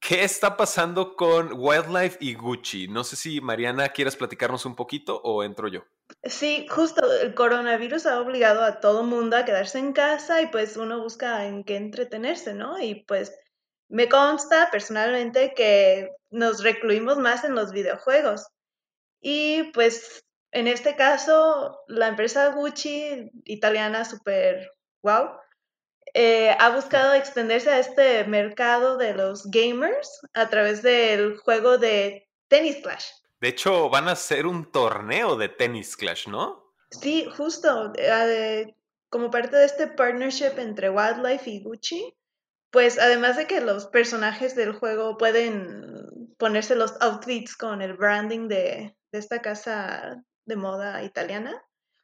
¿Qué 0.00 0.24
está 0.24 0.56
pasando 0.56 1.14
con 1.14 1.52
Wildlife 1.54 2.18
y 2.20 2.34
Gucci? 2.34 2.88
No 2.88 3.04
sé 3.04 3.14
si 3.14 3.40
Mariana 3.40 3.90
quieres 3.90 4.16
platicarnos 4.16 4.66
un 4.66 4.74
poquito 4.74 5.20
o 5.22 5.44
entro 5.44 5.68
yo. 5.68 5.84
Sí, 6.24 6.66
justo 6.68 7.02
el 7.20 7.34
coronavirus 7.34 8.06
ha 8.06 8.20
obligado 8.20 8.64
a 8.64 8.80
todo 8.80 9.04
mundo 9.04 9.36
a 9.36 9.44
quedarse 9.44 9.78
en 9.78 9.92
casa 9.92 10.42
y 10.42 10.48
pues 10.48 10.76
uno 10.76 11.00
busca 11.00 11.46
en 11.46 11.62
qué 11.62 11.76
entretenerse, 11.76 12.52
¿no? 12.52 12.80
Y 12.80 13.04
pues 13.04 13.32
me 13.88 14.08
consta 14.08 14.70
personalmente 14.72 15.54
que 15.54 16.10
nos 16.30 16.62
recluimos 16.64 17.18
más 17.18 17.44
en 17.44 17.54
los 17.54 17.70
videojuegos. 17.70 18.48
Y 19.20 19.70
pues 19.72 20.24
en 20.52 20.68
este 20.68 20.96
caso, 20.96 21.82
la 21.88 22.08
empresa 22.08 22.48
Gucci, 22.48 23.30
italiana 23.44 24.04
super 24.04 24.70
wow, 25.02 25.30
eh, 26.14 26.54
ha 26.58 26.68
buscado 26.70 27.14
extenderse 27.14 27.70
a 27.70 27.78
este 27.78 28.24
mercado 28.24 28.98
de 28.98 29.14
los 29.14 29.50
gamers 29.50 30.20
a 30.34 30.50
través 30.50 30.82
del 30.82 31.38
juego 31.38 31.78
de 31.78 32.28
Tennis 32.48 32.76
Clash. 32.82 33.06
De 33.40 33.48
hecho, 33.48 33.88
van 33.88 34.08
a 34.08 34.12
hacer 34.12 34.46
un 34.46 34.70
torneo 34.70 35.36
de 35.36 35.48
Tennis 35.48 35.96
Clash, 35.96 36.28
¿no? 36.28 36.74
Sí, 36.90 37.26
justo. 37.34 37.92
Eh, 37.96 38.74
como 39.08 39.30
parte 39.30 39.56
de 39.56 39.64
este 39.64 39.86
partnership 39.86 40.58
entre 40.58 40.90
Wildlife 40.90 41.48
y 41.48 41.62
Gucci, 41.62 42.14
pues 42.70 42.98
además 42.98 43.38
de 43.38 43.46
que 43.46 43.62
los 43.62 43.86
personajes 43.86 44.54
del 44.54 44.74
juego 44.74 45.16
pueden 45.16 46.34
ponerse 46.38 46.76
los 46.76 46.94
outfits 47.00 47.56
con 47.56 47.80
el 47.80 47.94
branding 47.94 48.48
de, 48.48 48.94
de 49.12 49.18
esta 49.18 49.40
casa 49.40 50.22
de 50.44 50.56
moda 50.56 51.02
italiana, 51.02 51.62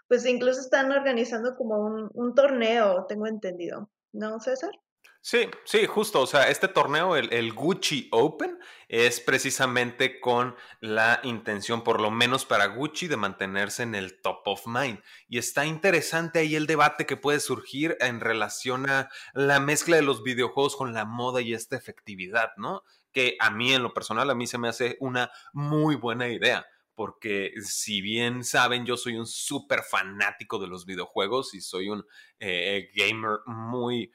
pues 0.09 0.25
incluso 0.27 0.61
están 0.61 0.91
organizando 0.91 1.55
como 1.55 2.09
un, 2.15 2.35
torneo, 2.35 3.05
tengo 3.07 3.27
entendido, 3.27 3.91
¿no, 4.13 4.41
César? 4.41 4.71
Sí, 5.21 5.49
sí, 5.65 5.85
justo. 5.87 6.23
O 6.23 6.27
sea, 6.27 6.49
este 6.49 6.69
torneo, 6.69 7.17
el, 7.17 7.31
el, 7.33 7.53
Gucci 7.53 8.09
Open, 8.13 8.59
es 8.89 9.21
precisamente 9.21 10.21
con 10.21 10.57
la 10.81 11.21
intención, 11.25 11.83
por 11.83 12.01
lo 12.01 12.11
menos 12.11 12.47
para 12.47 12.67
Gucci, 12.67 13.09
de 13.09 13.17
mantenerse 13.17 13.83
en 13.83 13.95
el 13.95 14.23
top 14.23 14.47
of 14.47 14.67
mind. 14.67 15.03
Y 15.29 15.37
está 15.39 15.67
interesante 15.67 16.39
ahí 16.39 16.55
el 16.55 16.67
debate 16.67 17.05
que 17.05 17.17
puede 17.17 17.41
surgir 17.41 17.99
en 18.01 18.21
relación 18.21 18.89
a 18.89 19.11
la 19.35 19.61
mezcla 19.61 19.97
de 19.97 20.03
los 20.03 20.23
videojuegos 20.23 20.77
con 20.77 20.95
la 20.95 21.05
moda 21.05 21.43
y 21.43 21.53
esta 21.53 21.77
efectividad, 21.77 22.53
¿no? 22.57 22.85
Que 23.13 23.37
a 23.41 23.51
mí, 23.51 23.75
en 23.75 23.83
lo 23.83 23.93
personal, 23.93 24.31
a 24.31 24.35
mí 24.35 24.47
se 24.47 24.59
me 24.59 24.69
hace 24.69 24.97
una 25.01 25.31
muy 25.53 25.97
buena 25.97 26.29
idea 26.29 26.65
porque 26.99 27.53
si 27.63 28.03
bien 28.03 28.43
saben, 28.43 28.85
yo 28.85 28.97
soy 28.97 29.15
un 29.15 29.27
súper 29.29 29.85
fanático 29.85 30.59
de 30.59 30.67
los 30.67 30.85
videojuegos 30.85 31.55
y 31.55 31.61
soy 31.61 31.91
un 31.91 32.05
eh, 32.41 32.91
gamer 32.93 33.39
muy, 33.47 34.11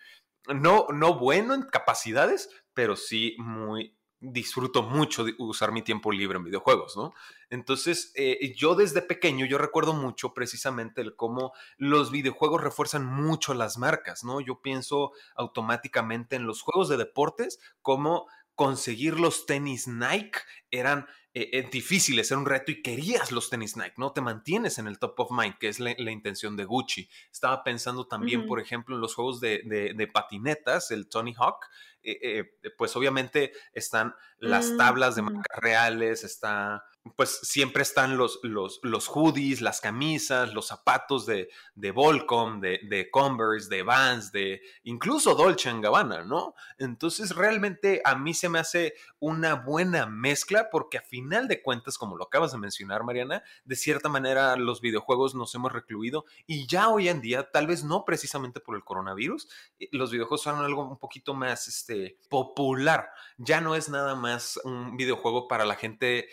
no, 0.54 0.88
no 0.94 1.18
bueno 1.18 1.54
en 1.54 1.62
capacidades, 1.62 2.50
pero 2.74 2.98
sí 2.98 3.38
muy, 3.40 3.96
disfruto 4.20 4.84
mucho 4.84 5.24
de 5.24 5.34
usar 5.38 5.72
mi 5.72 5.82
tiempo 5.82 6.12
libre 6.12 6.38
en 6.38 6.44
videojuegos, 6.44 6.98
¿no? 6.98 7.13
Entonces, 7.50 8.12
eh, 8.16 8.54
yo 8.54 8.75
desde 8.75 9.02
pequeño, 9.02 9.46
yo 9.46 9.58
recuerdo 9.58 9.94
mucho 9.94 10.34
precisamente 10.34 11.00
el 11.00 11.16
cómo 11.16 11.54
los 11.78 12.12
videojuegos 12.12 12.62
refuerzan 12.62 13.06
mucho 13.06 13.54
las 13.54 13.78
marcas, 13.78 14.25
¿no? 14.25 14.42
Yo 14.42 14.62
pienso 14.62 15.13
automáticamente 15.38 16.36
en 16.36 16.46
los 16.46 16.62
juegos 16.62 16.90
de 16.90 16.98
deportes, 16.98 17.60
como 17.82 18.28
conseguir 18.56 19.20
los 19.20 19.46
tenis 19.46 19.88
Nike 19.88 20.40
eran 20.72 21.08
eh, 21.34 21.50
eh, 21.54 21.70
difíciles, 21.72 22.30
era 22.30 22.40
un 22.40 22.46
reto 22.46 22.72
y 22.72 22.84
querías 22.84 23.32
los 23.32 23.50
tenis 23.50 23.76
Nike, 23.76 23.96
¿no? 23.98 24.14
Te 24.14 24.22
mantienes 24.22 24.78
en 24.78 24.88
el 24.88 25.00
top 25.00 25.20
of 25.20 25.32
mind, 25.32 25.58
que 25.58 25.68
es 25.68 25.80
la, 25.80 25.92
intención 26.12 26.56
de 26.56 26.66
Gucci. 26.66 27.10
Estaba 27.32 27.64
pensando 27.64 28.08
también, 28.08 28.46
por 28.46 28.60
ejemplo, 28.60 28.96
en 28.96 29.02
los 29.02 29.16
juegos 29.16 29.40
de, 29.40 30.10
patinetas, 30.14 30.92
el 30.92 31.10
Tony 31.10 31.34
Hawk, 31.34 31.66
eh, 32.04 32.44
pues 32.78 32.96
obviamente 32.96 33.54
están 33.72 34.14
las 34.38 34.72
mm, 34.72 34.78
tablas 34.78 35.16
de 35.16 35.22
marcas 35.24 35.58
reales, 35.60 36.24
está 36.24 36.84
pues 37.16 37.40
siempre 37.44 37.84
están 37.84 38.18
los, 38.18 38.40
los, 38.44 38.80
los, 38.82 39.10
hoodies, 39.10 39.62
las 39.62 39.82
camisas, 39.82 40.54
los 40.54 40.68
zapatos 40.68 41.26
de, 41.26 41.50
de 41.76 41.92
Volcom, 41.92 42.62
de, 42.62 42.80
de, 42.84 43.12
Converse, 43.12 43.70
de 43.70 43.84
Vans, 43.84 44.32
de 44.32 44.62
incluso 44.84 45.36
Dolce 45.36 45.72
Gabbana, 45.82 46.24
¿no? 46.24 46.56
Entonces 46.78 47.36
realmente 47.36 48.02
a 48.06 48.16
mí 48.16 48.34
se 48.34 48.50
me 48.50 48.60
hace 48.60 48.94
una 49.20 49.56
buena 49.56 50.06
mezcla 50.06 50.70
porque 50.72 50.98
a 50.98 51.02
final 51.02 51.48
de 51.48 51.62
cuentas, 51.62 51.98
como 51.98 52.16
lo 52.16 52.26
acabas 52.26 52.54
de 52.54 52.58
mencionar, 52.58 53.04
Mariana, 53.04 53.44
de 53.66 53.76
cierta 53.76 54.08
manera 54.08 54.56
los 54.56 54.82
videojuegos 54.82 55.36
nos 55.36 55.54
hemos 55.56 55.72
recluido 55.72 56.26
y 56.48 56.68
ya 56.68 56.90
hoy 56.90 57.10
en 57.10 57.22
día, 57.22 57.52
tal 57.52 57.68
vez 57.68 57.84
no 57.84 58.06
precisamente 58.06 58.60
por 58.60 58.76
el 58.76 58.84
coronavirus, 58.84 59.50
eh, 59.80 59.90
los 59.92 60.12
videojuegos 60.12 60.44
son 60.44 60.60
algo 60.64 60.88
un 60.88 60.98
poquito 60.98 61.34
más 61.34 61.68
este, 61.68 62.18
popular. 62.30 63.10
Ya 63.38 63.60
no 63.60 63.76
es 63.76 63.90
nada 63.90 64.16
más 64.16 64.60
un 64.64 64.96
videojuego 64.96 65.48
para 65.48 65.66
la 65.66 65.76
gente 65.76 66.30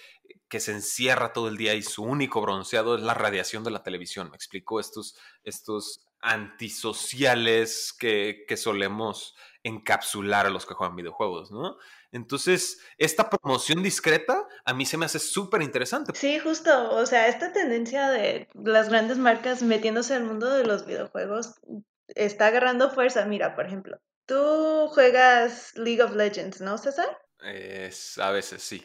que 0.50 0.60
se 0.60 0.72
encierra 0.72 1.32
todo 1.32 1.48
el 1.48 1.56
día 1.56 1.74
y 1.74 1.82
su 1.82 2.02
único 2.02 2.42
bronceado 2.42 2.96
es 2.96 3.02
la 3.02 3.14
radiación 3.14 3.64
de 3.64 3.70
la 3.70 3.82
televisión. 3.82 4.28
Me 4.30 4.36
explico 4.36 4.80
estos, 4.80 5.16
estos 5.44 6.06
antisociales 6.20 7.94
que, 7.98 8.44
que 8.46 8.56
solemos 8.56 9.36
encapsular 9.62 10.46
a 10.46 10.50
los 10.50 10.66
que 10.66 10.74
juegan 10.74 10.96
videojuegos, 10.96 11.50
¿no? 11.52 11.78
Entonces, 12.12 12.80
esta 12.98 13.30
promoción 13.30 13.82
discreta 13.82 14.46
a 14.64 14.74
mí 14.74 14.84
se 14.84 14.96
me 14.96 15.06
hace 15.06 15.20
súper 15.20 15.62
interesante. 15.62 16.12
Sí, 16.14 16.38
justo, 16.40 16.90
o 16.90 17.06
sea, 17.06 17.28
esta 17.28 17.52
tendencia 17.52 18.10
de 18.10 18.48
las 18.54 18.88
grandes 18.88 19.18
marcas 19.18 19.62
metiéndose 19.62 20.14
al 20.14 20.24
mundo 20.24 20.50
de 20.50 20.64
los 20.64 20.84
videojuegos 20.84 21.60
está 22.08 22.48
agarrando 22.48 22.90
fuerza. 22.90 23.24
Mira, 23.24 23.54
por 23.54 23.66
ejemplo, 23.66 24.00
tú 24.26 24.88
juegas 24.88 25.76
League 25.76 26.02
of 26.02 26.16
Legends, 26.16 26.60
¿no, 26.60 26.76
César? 26.76 27.06
Es, 27.40 28.18
a 28.18 28.30
veces 28.32 28.62
sí. 28.62 28.84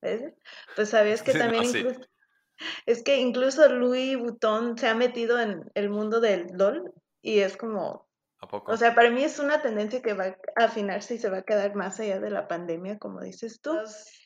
Pues 0.00 0.90
sabías 0.90 1.22
que 1.22 1.32
también 1.38 1.64
incluso, 1.64 2.00
es 2.86 3.02
que 3.02 3.18
incluso 3.18 3.68
Louis 3.68 4.18
Vuitton 4.18 4.76
se 4.78 4.88
ha 4.88 4.94
metido 4.94 5.40
en 5.40 5.64
el 5.74 5.90
mundo 5.90 6.20
del 6.20 6.46
LOL 6.54 6.92
y 7.22 7.40
es 7.40 7.56
como, 7.56 8.08
O 8.40 8.76
sea, 8.76 8.94
para 8.94 9.10
mí 9.10 9.24
es 9.24 9.38
una 9.38 9.62
tendencia 9.62 10.02
que 10.02 10.14
va 10.14 10.36
a 10.56 10.64
afinarse 10.64 11.14
y 11.14 11.18
se 11.18 11.30
va 11.30 11.38
a 11.38 11.42
quedar 11.42 11.74
más 11.74 11.98
allá 12.00 12.20
de 12.20 12.30
la 12.30 12.48
pandemia, 12.48 12.98
como 12.98 13.20
dices 13.20 13.60
tú. 13.60 13.76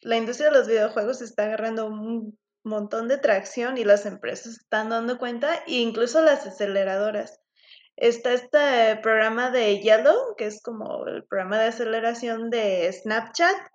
La 0.02 0.16
industria 0.16 0.50
de 0.50 0.58
los 0.58 0.68
videojuegos 0.68 1.22
está 1.22 1.44
agarrando 1.44 1.86
un 1.86 2.38
montón 2.64 3.08
de 3.08 3.18
tracción 3.18 3.76
y 3.78 3.84
las 3.84 4.06
empresas 4.06 4.58
están 4.58 4.90
dando 4.90 5.18
cuenta, 5.18 5.54
e 5.66 5.74
incluso 5.74 6.22
las 6.22 6.46
aceleradoras. 6.46 7.40
está 7.96 8.32
este 8.32 8.96
programa 9.02 9.50
de 9.50 9.80
Yellow, 9.80 10.34
que 10.36 10.46
es 10.46 10.62
como 10.62 11.06
el 11.06 11.24
programa 11.24 11.58
de 11.58 11.68
aceleración 11.68 12.50
de 12.50 12.90
Snapchat. 12.92 13.71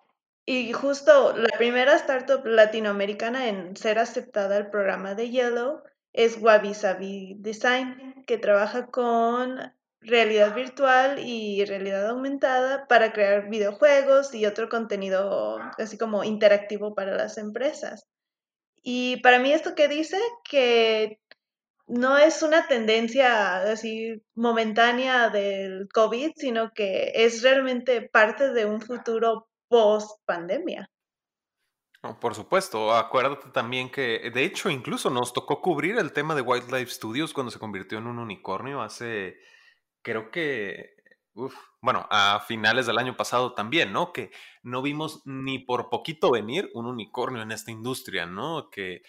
Y 0.49 0.71
justo 0.71 1.35
la 1.35 1.49
primera 1.57 1.97
startup 1.97 2.45
latinoamericana 2.45 3.49
en 3.49 3.75
ser 3.75 3.99
aceptada 3.99 4.55
al 4.55 4.69
programa 4.69 5.13
de 5.13 5.29
Yellow 5.29 5.83
es 6.13 6.37
Wabi 6.41 6.73
Sabi 6.73 7.35
Design, 7.39 8.23
que 8.25 8.37
trabaja 8.37 8.87
con 8.87 9.59
realidad 9.99 10.55
virtual 10.55 11.19
y 11.19 11.65
realidad 11.65 12.07
aumentada 12.07 12.87
para 12.87 13.11
crear 13.11 13.49
videojuegos 13.49 14.33
y 14.33 14.45
otro 14.45 14.69
contenido 14.69 15.59
así 15.77 15.97
como 15.97 16.23
interactivo 16.23 16.95
para 16.95 17.13
las 17.17 17.37
empresas. 17.37 18.07
Y 18.81 19.17
para 19.17 19.39
mí 19.39 19.51
esto 19.51 19.75
que 19.75 19.89
dice 19.89 20.17
que 20.49 21.19
no 21.87 22.17
es 22.17 22.41
una 22.41 22.67
tendencia 22.67 23.57
así 23.63 24.23
momentánea 24.33 25.27
del 25.27 25.89
COVID, 25.93 26.31
sino 26.37 26.71
que 26.73 27.11
es 27.15 27.43
realmente 27.43 28.01
parte 28.01 28.53
de 28.53 28.65
un 28.65 28.79
futuro 28.79 29.49
post 29.69 30.21
pandemia. 30.25 30.89
por 32.21 32.35
supuesto, 32.35 32.93
acuérdate 32.93 33.49
también 33.49 33.91
que, 33.91 34.31
de 34.33 34.43
hecho, 34.43 34.69
incluso 34.69 35.09
nos 35.09 35.33
tocó 35.33 35.61
cubrir 35.61 35.97
el 35.97 36.13
tema 36.13 36.35
de 36.35 36.41
Wildlife 36.41 36.91
Studios 36.91 37.33
cuando 37.33 37.51
se 37.51 37.59
convirtió 37.59 37.97
en 37.97 38.07
un 38.07 38.19
unicornio 38.19 38.81
hace, 38.81 39.37
creo 40.01 40.31
que, 40.31 40.95
bueno, 41.81 42.07
a 42.09 42.43
finales 42.47 42.85
del 42.85 42.97
año 42.97 43.17
pasado 43.17 43.53
también, 43.53 43.91
¿no? 43.91 44.13
Que 44.13 44.31
no 44.63 44.81
vimos 44.81 45.21
ni 45.25 45.59
por 45.59 45.89
poquito 45.89 46.31
venir 46.31 46.69
un 46.73 46.85
unicornio 46.85 47.41
en 47.41 47.51
esta 47.51 47.71
industria, 47.71 48.25
¿no? 48.25 48.69
Que 48.69 49.01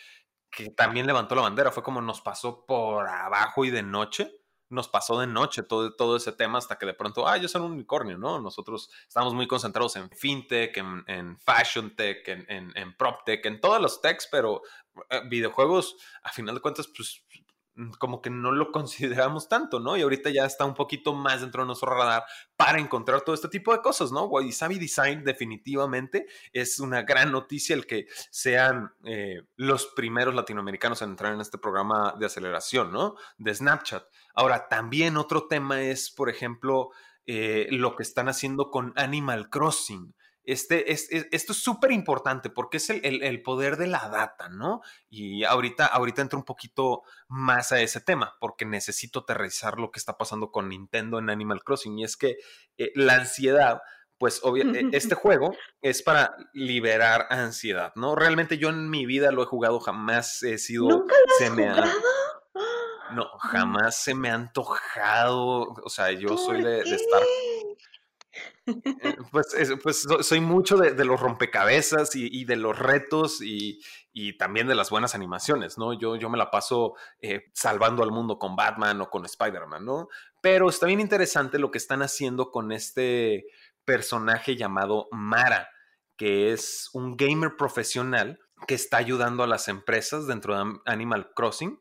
que 0.51 0.71
también 0.71 1.07
levantó 1.07 1.35
la 1.35 1.43
bandera. 1.43 1.73
Fue 1.73 1.83
como 1.83 2.01
nos 2.01 2.21
pasó 2.21 2.65
por 2.67 3.07
abajo 3.07 3.65
y 3.65 3.71
de 3.71 3.83
noche. 3.83 4.31
Nos 4.71 4.89
pasó 4.89 5.19
de 5.21 5.27
noche 5.27 5.63
todo, 5.63 5.95
todo 5.95 6.17
ese 6.17 6.33
tema 6.33 6.59
hasta 6.59 6.77
que 6.79 6.87
de 6.87 6.95
pronto, 6.95 7.27
ah, 7.27 7.37
yo 7.37 7.49
soy 7.49 7.63
un 7.63 7.73
unicornio, 7.73 8.19
¿no? 8.19 8.41
Nosotros 8.41 8.91
estamos 9.07 9.35
muy 9.35 9.47
concentrados 9.47 9.97
en 9.97 10.11
fintech, 10.11 10.77
en, 10.77 11.39
fashion 11.39 11.95
tech, 11.97 12.27
en, 12.29 12.45
en, 12.49 12.73
en 12.77 12.97
prop 12.97 13.25
tech, 13.25 13.45
en 13.47 13.61
todos 13.61 13.81
los 13.81 14.01
techs, 14.01 14.29
pero 14.31 14.63
eh, 15.11 15.23
videojuegos, 15.29 15.97
a 16.23 16.31
final 16.31 16.55
de 16.55 16.61
cuentas, 16.61 16.89
pues 16.95 17.25
como 17.99 18.21
que 18.21 18.31
no 18.31 18.53
lo 18.53 18.73
consideramos 18.73 19.49
tanto, 19.49 19.81
¿no? 19.81 19.97
Y 19.97 20.03
ahorita 20.03 20.31
ya 20.31 20.45
está 20.45 20.65
un 20.65 20.75
poquito 20.75 21.15
más 21.15 21.41
dentro 21.41 21.63
de 21.63 21.67
nuestro 21.67 21.91
radar 21.95 22.25
para 22.57 22.79
encontrar 22.79 23.23
todo 23.23 23.35
este 23.35 23.49
tipo 23.49 23.73
de 23.73 23.81
cosas, 23.81 24.13
¿no? 24.13 24.25
Wabi 24.25 24.53
Design 24.79 25.25
definitivamente 25.25 26.27
es 26.53 26.81
una 26.81 27.03
gran 27.03 27.33
noticia 27.33 27.75
el 27.75 27.87
que 27.87 28.07
sean 28.31 28.93
eh, 29.05 29.43
los 29.57 29.87
primeros 29.87 30.35
latinoamericanos 30.35 31.03
en 31.03 31.11
entrar 31.11 31.35
en 31.35 31.41
este 31.41 31.59
programa 31.59 32.15
de 32.19 32.27
aceleración, 32.27 32.93
¿no? 32.93 33.15
De 33.37 33.55
Snapchat. 33.55 34.05
Ahora, 34.35 34.69
también 34.69 35.17
otro 35.17 35.47
tema 35.47 35.83
es, 35.83 36.11
por 36.11 36.29
ejemplo, 36.29 36.91
eh, 37.27 37.67
lo 37.71 37.95
que 37.95 38.03
están 38.03 38.29
haciendo 38.29 38.71
con 38.71 38.93
Animal 38.97 39.51
Crossing. 39.51 40.15
Este, 40.49 40.93
es, 40.93 41.09
esto 41.11 41.53
es 41.53 41.59
súper 41.59 41.93
importante 41.93 42.49
porque 42.49 42.79
es 42.79 42.89
el, 42.89 43.43
poder 43.43 43.77
de 43.77 43.87
la 43.87 44.09
data, 44.09 44.49
¿no? 44.49 44.81
Y 45.11 45.45
ahorita, 45.45 45.85
ahorita 45.85 46.23
entro 46.23 46.39
un 46.39 46.47
poquito 46.47 47.03
más 47.29 47.71
a 47.71 47.83
ese 47.83 48.01
tema 48.01 48.35
porque 48.41 48.65
necesito 48.65 49.19
aterrizar 49.19 49.79
lo 49.79 49.91
que 49.91 49.99
está 49.99 50.17
pasando 50.17 50.51
con 50.51 50.71
Nintendo 50.71 51.19
en 51.19 51.29
Animal 51.29 51.63
Crossing 51.63 51.99
y 51.99 52.05
es 52.05 52.17
que 52.17 52.39
eh, 52.79 52.93
la 52.95 53.17
ansiedad 53.17 53.83
pues 54.17 54.41
obviamente 54.43 54.97
este 54.97 55.15
juego 55.15 55.55
es 55.83 56.03
para 56.03 56.35
liberar 56.55 57.27
ansiedad, 57.29 57.93
¿no? 57.95 58.15
Realmente 58.15 58.57
yo 58.57 58.71
en 58.71 58.89
mi 58.89 59.05
vida 59.05 59.33
lo 59.33 59.43
he 59.43 59.47
jugado, 59.47 59.81
jamás 59.81 60.43
he 60.43 60.57
sido... 60.57 60.89
¿Nunca 60.89 61.15
lo 61.15 61.45
has 61.45 61.51
jugado? 61.51 61.93
No, 63.13 63.27
jamás 63.39 63.97
se 63.97 64.15
me 64.15 64.31
ha 64.31 64.35
antojado, 64.35 65.75
o 65.85 65.91
sea, 65.91 66.11
yo 66.13 66.39
soy 66.39 66.63
de, 66.63 66.85
de, 66.85 66.97
estar 66.97 67.23
eh, 68.69 69.17
pues, 69.31 69.55
pues 69.83 70.07
soy 70.21 70.41
mucho 70.41 70.77
de, 70.77 71.05
los 71.05 71.21
rompecabezas 71.21 72.15
y, 72.15 72.45
de 72.45 72.57
los 72.57 72.79
retos 72.79 73.41
y, 73.41 73.81
también 74.39 74.67
de 74.67 74.75
las 74.75 74.91
buenas 74.91 75.15
animaciones, 75.15 75.79
¿no? 75.79 75.93
Yo, 75.93 76.17
yo 76.17 76.29
me 76.29 76.39
la 76.39 76.51
paso 76.51 76.95
eh, 77.21 77.51
salvando 77.55 78.03
al 78.03 78.11
mundo 78.11 78.39
con 78.39 78.57
Batman 78.57 79.01
o 79.01 79.11
con 79.11 79.25
Spider-Man, 79.25 79.85
¿no? 79.85 80.09
Pero 80.43 80.69
está 80.69 80.87
bien 80.87 81.01
interesante 81.01 81.59
lo 81.59 81.71
que 81.71 81.79
están 81.79 82.03
haciendo 82.03 82.51
con 82.51 82.73
este 82.73 83.47
personaje 83.85 84.57
llamado 84.57 85.07
Mara, 85.13 85.69
que 86.17 86.53
es 86.53 86.91
un 86.93 87.17
gamer 87.17 87.57
profesional 87.57 88.41
que 88.67 88.75
está 88.75 88.97
ayudando 88.97 89.45
a 89.45 89.47
las 89.47 89.69
empresas 89.69 90.27
dentro 90.27 90.57
de 90.57 90.81
Animal 90.85 91.31
Crossing 91.35 91.81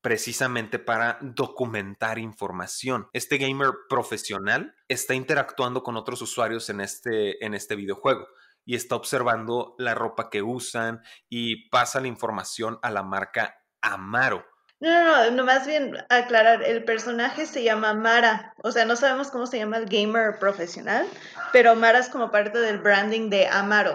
precisamente 0.00 0.78
para 0.78 1.18
documentar 1.20 2.18
información. 2.18 3.08
Este 3.12 3.38
gamer 3.38 3.70
profesional 3.88 4.74
está 4.88 5.14
interactuando 5.14 5.82
con 5.82 5.96
otros 5.96 6.22
usuarios 6.22 6.68
en 6.70 6.80
este, 6.80 7.44
en 7.44 7.54
este 7.54 7.76
videojuego 7.76 8.26
y 8.64 8.76
está 8.76 8.94
observando 8.96 9.74
la 9.78 9.94
ropa 9.94 10.30
que 10.30 10.42
usan 10.42 11.02
y 11.28 11.68
pasa 11.70 12.00
la 12.00 12.08
información 12.08 12.78
a 12.82 12.90
la 12.90 13.02
marca 13.02 13.62
Amaro. 13.80 14.44
No, 14.80 14.88
no, 14.90 15.30
no, 15.32 15.44
más 15.44 15.66
bien 15.66 15.94
aclarar, 16.08 16.62
el 16.62 16.84
personaje 16.84 17.44
se 17.44 17.62
llama 17.62 17.92
Mara, 17.92 18.54
o 18.62 18.72
sea, 18.72 18.86
no 18.86 18.96
sabemos 18.96 19.30
cómo 19.30 19.46
se 19.46 19.58
llama 19.58 19.76
el 19.76 19.84
gamer 19.84 20.38
profesional, 20.38 21.06
pero 21.52 21.76
Mara 21.76 21.98
es 21.98 22.08
como 22.08 22.30
parte 22.30 22.58
del 22.58 22.78
branding 22.78 23.28
de 23.28 23.46
Amaro. 23.46 23.94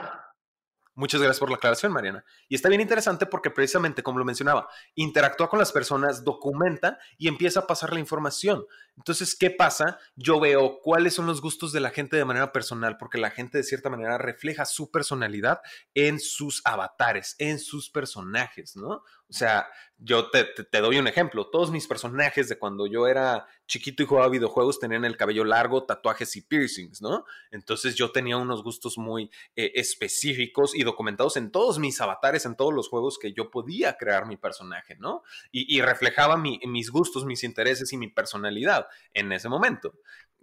Muchas 0.98 1.22
gracias 1.22 1.40
por 1.40 1.50
la 1.50 1.58
aclaración, 1.58 1.92
Mariana. 1.92 2.24
Y 2.48 2.56
está 2.56 2.70
bien 2.70 2.80
interesante 2.80 3.26
porque 3.26 3.52
precisamente, 3.52 4.02
como 4.02 4.18
lo 4.18 4.24
mencionaba, 4.24 4.70
interactúa 4.96 5.50
con 5.50 5.60
las 5.60 5.74
personas, 5.74 6.24
documenta 6.24 6.98
y 7.18 7.28
empieza 7.28 7.60
a 7.60 7.68
pasar 7.68 7.92
la 7.92 8.00
información. 8.00 8.66
Entonces, 8.96 9.36
¿qué 9.36 9.52
pasa? 9.52 10.00
Yo 10.16 10.40
veo 10.40 10.80
cuáles 10.82 11.14
son 11.14 11.26
los 11.26 11.42
gustos 11.42 11.74
de 11.74 11.82
la 11.82 11.90
gente 11.90 12.16
de 12.16 12.24
manera 12.24 12.54
personal, 12.54 12.96
porque 12.96 13.18
la 13.18 13.30
gente 13.30 13.58
de 13.58 13.66
cierta 13.66 13.90
manera 13.90 14.18
refleja 14.18 14.64
su 14.64 14.90
personalidad 14.90 15.60
en 15.94 16.22
sus 16.22 16.62
avatares, 16.64 17.36
en 17.40 17.60
sus 17.60 17.90
personajes, 17.90 18.78
¿no? 18.78 19.04
O 19.30 19.34
sea, 19.34 19.68
yo 19.98 20.30
te, 20.30 20.46
doy 20.82 20.98
un 21.00 21.08
ejemplo. 21.08 21.50
Todos 21.50 21.72
mis 21.72 21.88
personajes 21.88 22.50
de 22.50 22.60
cuando 22.60 22.86
yo 22.86 23.08
era 23.08 23.48
chiquito 23.66 24.04
y 24.04 24.06
jugaba 24.06 24.30
videojuegos 24.30 24.80
tenían 24.80 25.06
el 25.06 25.16
cabello 25.16 25.46
largo, 25.46 25.86
tatuajes 25.86 26.36
y 26.36 26.42
piercings, 26.42 27.02
¿no? 27.02 27.26
Entonces 27.52 27.96
yo 27.96 28.12
tenía 28.12 28.38
unos 28.38 28.62
gustos 28.62 28.98
muy 28.98 29.32
eh, 29.56 29.72
específicos 29.76 30.76
y 30.76 30.84
documentados 30.84 31.38
en 31.38 31.50
todos 31.50 31.80
mis 31.80 32.00
avatares, 32.02 32.46
en 32.46 32.56
todos 32.56 32.74
los 32.74 32.90
juegos 32.90 33.18
que 33.18 33.34
yo 33.34 33.50
podía 33.50 33.96
crear 33.98 34.26
mi 34.28 34.38
personaje, 34.38 34.96
¿no? 34.98 35.24
Y, 35.52 35.82
reflejaba 35.82 36.38
mis 36.38 36.90
gustos, 36.90 37.26
mis 37.26 37.44
intereses 37.44 37.92
y 37.94 37.98
mi 37.98 38.10
personalidad 38.10 38.88
en 39.14 39.32
ese 39.32 39.50
momento. 39.50 39.94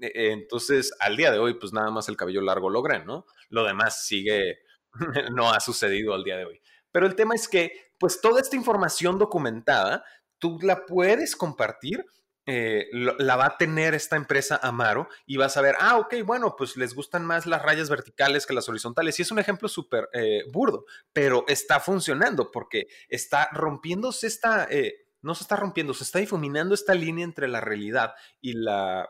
E, 0.00 0.06
e, 0.06 0.32
entonces, 0.32 0.92
al 0.98 1.16
día 1.16 1.30
de 1.30 1.38
hoy, 1.38 1.54
pues 1.54 1.72
nada 1.72 1.90
más 1.90 2.08
el 2.08 2.16
cabello 2.16 2.40
largo 2.40 2.70
logré, 2.70 3.04
¿no? 3.04 3.26
Lo 3.50 3.64
demás 3.64 4.06
sigue, 4.06 4.60
no 5.32 5.52
ha 5.52 5.60
sucedido 5.60 6.14
al 6.14 6.24
día 6.24 6.36
de 6.36 6.46
hoy. 6.46 6.62
Pero 6.92 7.06
el 7.06 7.16
tema 7.16 7.34
es 7.34 7.48
que, 7.48 7.92
pues 7.98 8.20
toda 8.20 8.40
esta 8.40 8.56
información 8.56 9.18
documentada, 9.18 10.04
tú 10.38 10.58
la 10.62 10.86
puedes 10.86 11.34
compartir 11.34 12.04
eh, 12.44 12.88
la 12.92 13.36
va 13.36 13.46
a 13.46 13.56
tener 13.56 13.94
esta 13.94 14.16
empresa 14.16 14.58
Amaro 14.60 15.08
y 15.26 15.36
vas 15.36 15.56
a 15.56 15.60
ver, 15.60 15.76
ah, 15.78 15.98
ok, 15.98 16.16
bueno, 16.24 16.56
pues 16.58 16.76
les 16.76 16.92
gustan 16.92 17.24
más 17.24 17.46
las 17.46 17.62
rayas 17.62 17.88
verticales 17.88 18.46
que 18.46 18.54
las 18.54 18.68
horizontales. 18.68 19.18
Y 19.18 19.22
es 19.22 19.30
un 19.30 19.38
ejemplo 19.38 19.68
súper 19.68 20.08
eh, 20.12 20.42
burdo, 20.52 20.84
pero 21.12 21.44
está 21.46 21.78
funcionando 21.78 22.50
porque 22.50 22.88
está 23.08 23.48
rompiéndose 23.52 24.26
esta, 24.26 24.66
eh, 24.70 25.06
no 25.20 25.36
se 25.36 25.44
está 25.44 25.54
rompiendo, 25.54 25.94
se 25.94 26.02
está 26.02 26.18
difuminando 26.18 26.74
esta 26.74 26.94
línea 26.94 27.24
entre 27.24 27.46
la 27.46 27.60
realidad 27.60 28.14
y 28.40 28.54
la 28.54 29.08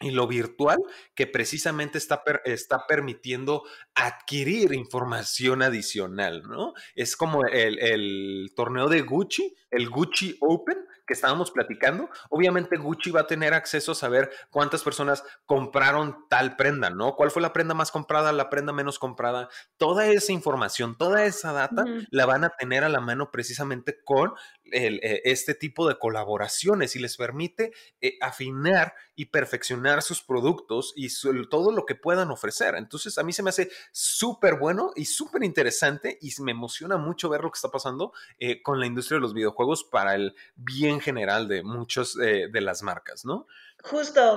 y 0.00 0.10
lo 0.10 0.26
virtual 0.26 0.78
que 1.14 1.28
precisamente 1.28 1.98
está, 1.98 2.24
está 2.44 2.84
permitiendo 2.88 3.62
adquirir 3.94 4.74
información 4.74 5.62
adicional, 5.62 6.42
¿no? 6.42 6.74
Es 6.94 7.16
como 7.16 7.44
el, 7.46 7.78
el 7.78 8.52
torneo 8.56 8.88
de 8.88 9.02
Gucci, 9.02 9.54
el 9.70 9.88
Gucci 9.88 10.36
Open, 10.40 10.78
que 11.06 11.14
estábamos 11.14 11.50
platicando, 11.50 12.08
obviamente 12.30 12.76
Gucci 12.76 13.10
va 13.10 13.20
a 13.20 13.26
tener 13.26 13.52
acceso 13.52 13.92
a 13.92 13.94
saber 13.94 14.30
cuántas 14.50 14.82
personas 14.82 15.22
compraron 15.44 16.26
tal 16.30 16.56
prenda, 16.56 16.90
¿no? 16.90 17.14
¿Cuál 17.14 17.30
fue 17.30 17.42
la 17.42 17.52
prenda 17.52 17.74
más 17.74 17.90
comprada, 17.90 18.32
la 18.32 18.48
prenda 18.48 18.72
menos 18.72 18.98
comprada? 18.98 19.48
Toda 19.76 20.06
esa 20.06 20.32
información, 20.32 20.96
toda 20.96 21.24
esa 21.24 21.52
data 21.52 21.84
la 22.10 22.26
van 22.26 22.44
a 22.44 22.50
tener 22.50 22.84
a 22.84 22.88
la 22.88 23.00
mano 23.00 23.30
precisamente 23.30 24.02
con 24.02 24.32
eh, 24.72 25.20
este 25.24 25.54
tipo 25.54 25.86
de 25.86 25.98
colaboraciones 25.98 26.96
y 26.96 26.98
les 26.98 27.16
permite 27.16 27.72
eh, 28.00 28.16
afinar 28.20 28.94
y 29.14 29.26
perfeccionar 29.26 30.02
sus 30.02 30.22
productos 30.22 30.92
y 30.96 31.08
todo 31.50 31.70
lo 31.70 31.84
que 31.84 31.94
puedan 31.94 32.30
ofrecer. 32.30 32.74
Entonces, 32.76 33.18
a 33.18 33.22
mí 33.22 33.32
se 33.32 33.42
me 33.42 33.50
hace 33.50 33.70
súper 33.92 34.58
bueno 34.58 34.92
y 34.94 35.04
súper 35.04 35.44
interesante 35.44 36.18
y 36.20 36.30
me 36.42 36.52
emociona 36.52 36.96
mucho 36.96 37.28
ver 37.28 37.42
lo 37.42 37.50
que 37.50 37.56
está 37.56 37.70
pasando 37.70 38.12
eh, 38.38 38.62
con 38.62 38.80
la 38.80 38.86
industria 38.86 39.16
de 39.16 39.22
los 39.22 39.34
videojuegos 39.34 39.84
para 39.84 40.14
el 40.14 40.34
bien 40.56 41.00
general 41.00 41.48
de 41.48 41.62
muchos 41.62 42.14
de 42.14 42.60
las 42.60 42.82
marcas, 42.82 43.24
¿no? 43.24 43.46
Justo, 43.82 44.34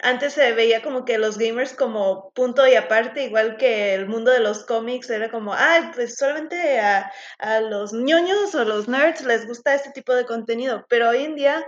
antes 0.00 0.34
se 0.34 0.52
veía 0.52 0.82
como 0.82 1.04
que 1.04 1.18
los 1.18 1.38
gamers 1.38 1.72
como 1.72 2.30
punto 2.32 2.66
y 2.66 2.74
aparte, 2.74 3.24
igual 3.24 3.56
que 3.56 3.94
el 3.94 4.06
mundo 4.06 4.30
de 4.30 4.40
los 4.40 4.64
cómics, 4.64 5.10
era 5.10 5.30
como, 5.30 5.54
ah, 5.54 5.92
pues 5.94 6.16
solamente 6.16 6.78
a, 6.78 7.10
a, 7.38 7.60
los 7.60 7.92
ñoños 7.92 8.54
o 8.54 8.64
los 8.64 8.88
nerds 8.88 9.24
les 9.24 9.46
gusta 9.46 9.74
este 9.74 9.90
tipo 9.90 10.14
de 10.14 10.26
contenido, 10.26 10.86
pero 10.88 11.08
hoy 11.08 11.24
en 11.24 11.34
día 11.34 11.66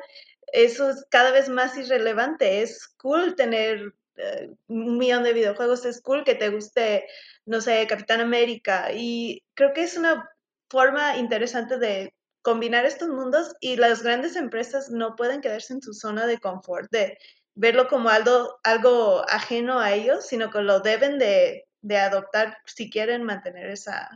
eso 0.53 0.91
es 0.91 1.05
cada 1.11 1.31
vez 1.33 1.49
más 1.49 1.77
irrelevante. 1.77 2.63
Es 2.63 2.89
cool 2.99 3.35
tener 3.35 3.95
eh, 4.23 4.51
un 4.69 4.99
millón 4.99 5.23
de 5.23 5.33
videojuegos, 5.33 5.85
es 5.85 6.01
cool 6.01 6.25
que 6.25 6.35
te 6.35 6.49
guste, 6.49 7.07
no 7.47 7.61
sé, 7.61 7.87
Capitán 7.87 8.21
América. 8.21 8.93
Y 8.93 9.43
creo 9.55 9.73
que 9.73 9.83
es 9.83 9.97
una 9.97 10.29
forma 10.69 11.17
interesante 11.17 11.79
de 11.79 12.15
combinar 12.43 12.87
estos 12.87 13.09
mundos 13.09 13.55
y 13.61 13.77
las 13.77 14.03
grandes 14.03 14.37
empresas 14.37 14.91
no 14.91 15.17
pueden 15.17 15.41
quedarse 15.41 15.75
en 15.75 15.83
su 15.83 15.93
zona 15.93 16.27
de 16.27 16.39
confort, 16.39 16.91
de 16.91 17.19
verlo 17.55 17.89
como 17.89 18.09
algo, 18.09 18.59
algo 18.63 19.23
ajeno 19.29 19.79
a 19.81 19.93
ellos, 19.93 20.27
sino 20.27 20.51
que 20.51 20.63
lo 20.63 20.81
deben 20.81 21.19
de, 21.19 21.67
adoptar 21.97 22.57
si 22.65 22.91
quieren 22.91 23.25
mantener 23.25 23.71
esa, 23.71 24.09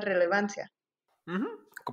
relevancia. 0.00 0.72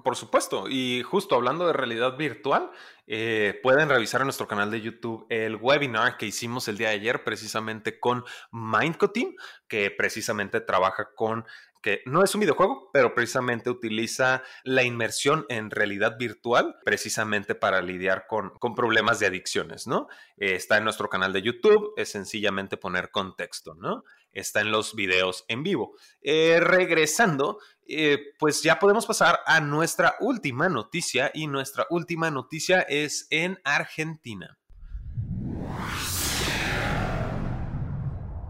Por 0.04 0.16
supuesto, 0.16 0.68
y 0.70 1.04
justo 1.04 1.36
hablando 1.36 1.68
de 1.68 1.74
realidad 1.74 2.18
virtual, 2.18 2.72
eh, 3.08 3.60
pueden 3.62 3.90
revisar 3.90 4.22
en 4.22 4.28
nuestro 4.28 4.48
canal 4.48 4.72
de 4.72 4.82
YouTube 4.82 5.26
el 5.30 5.56
webinar 5.56 6.18
que 6.18 6.26
hicimos 6.26 6.68
el 6.68 6.78
día 6.78 6.90
de 6.90 6.96
ayer 6.96 7.24
precisamente 7.24 8.00
con 8.00 8.24
Mindcoteam, 8.52 9.36
que 9.68 9.92
precisamente 9.92 10.62
trabaja 10.62 11.10
con 11.16 11.46
que 11.86 12.02
no 12.08 12.24
es 12.24 12.34
un 12.34 12.42
videojuego, 12.42 12.90
pero 12.92 13.14
precisamente 13.14 13.70
utiliza 13.70 14.42
la 14.64 14.82
inmersión 14.82 15.46
en 15.50 15.70
realidad 15.70 16.18
virtual 16.18 16.78
precisamente 16.84 17.54
para 17.54 17.80
lidiar 17.84 18.26
con, 18.28 18.54
problemas 18.76 19.20
de 19.20 19.28
adicciones, 19.28 19.86
¿no? 19.86 20.08
Eh, 20.38 20.56
está 20.56 20.78
en 20.80 20.84
nuestro 20.84 21.10
canal 21.10 21.32
de 21.32 21.44
YouTube, 21.44 21.94
es 21.96 22.10
sencillamente 22.10 22.76
poner 22.76 23.12
contexto, 23.12 23.76
¿no? 23.76 24.04
Está 24.36 24.62
en 24.62 24.72
los 24.72 24.94
videos 24.94 25.46
en 25.48 25.64
vivo. 25.64 25.96
Eh, 26.22 26.60
regresando, 26.60 27.58
eh, 27.88 28.20
pues 28.38 28.62
ya 28.62 28.78
podemos 28.78 29.08
pasar 29.08 29.40
a 29.48 29.62
nuestra 29.62 30.16
última 30.20 30.70
noticia 30.70 31.32
y 31.34 31.48
nuestra 31.48 31.88
última 31.90 32.30
noticia 32.30 32.82
es 32.82 33.26
en 33.32 33.60
Argentina. 33.64 34.60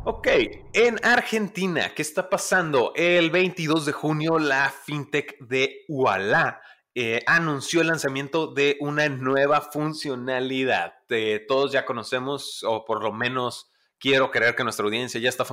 Ok, 0.07 0.27
en 0.73 0.99
Argentina, 1.03 1.93
¿qué 1.95 2.01
está 2.01 2.29
pasando? 2.29 2.91
El 2.95 3.31
22 3.31 3.85
de 3.85 3.91
junio, 3.91 4.37
la 4.37 4.69
fintech 4.85 5.39
de 5.39 5.85
Ualá 5.87 6.61
eh, 6.97 7.21
anunció 7.27 7.81
el 7.81 7.87
lanzamiento 7.87 8.47
de 8.47 8.77
una 8.79 9.09
nueva 9.09 9.59
funcionalidad. 9.59 10.93
Eh, 11.09 11.43
todos 11.45 11.73
ya 11.73 11.85
conocemos, 11.85 12.63
o 12.63 12.85
por 12.85 13.03
lo 13.03 13.11
menos 13.11 13.69
quiero 13.99 14.31
creer 14.31 14.55
que 14.55 14.63
nuestra 14.63 14.85
audiencia 14.85 15.19
ya 15.19 15.29
está 15.29 15.45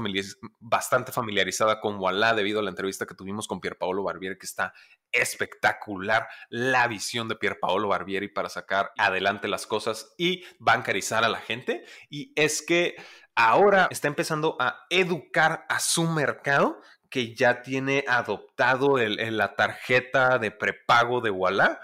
bastante 0.58 1.12
familiarizada 1.12 1.80
con 1.80 1.98
Walla 1.98 2.34
debido 2.34 2.60
a 2.60 2.62
la 2.62 2.70
entrevista 2.70 3.06
que 3.06 3.14
tuvimos 3.14 3.46
con 3.46 3.60
Pierpaolo 3.60 4.02
Barbieri, 4.02 4.38
que 4.38 4.46
está 4.46 4.72
espectacular 5.10 6.28
la 6.48 6.88
visión 6.88 7.28
de 7.28 7.36
Pierpaolo 7.36 7.88
Barbieri 7.88 8.28
para 8.28 8.48
sacar 8.48 8.92
adelante 8.96 9.48
las 9.48 9.66
cosas 9.66 10.14
y 10.18 10.44
bancarizar 10.58 11.24
a 11.24 11.28
la 11.28 11.38
gente. 11.38 11.84
Y 12.08 12.32
es 12.36 12.62
que 12.62 12.96
ahora 13.34 13.88
está 13.90 14.08
empezando 14.08 14.56
a 14.60 14.86
educar 14.90 15.64
a 15.68 15.80
su 15.80 16.04
mercado 16.08 16.80
que 17.10 17.34
ya 17.34 17.60
tiene 17.60 18.04
adoptado 18.08 18.96
la 18.96 19.54
tarjeta 19.54 20.38
de 20.38 20.50
prepago 20.50 21.20
de 21.20 21.30
Walla. 21.30 21.78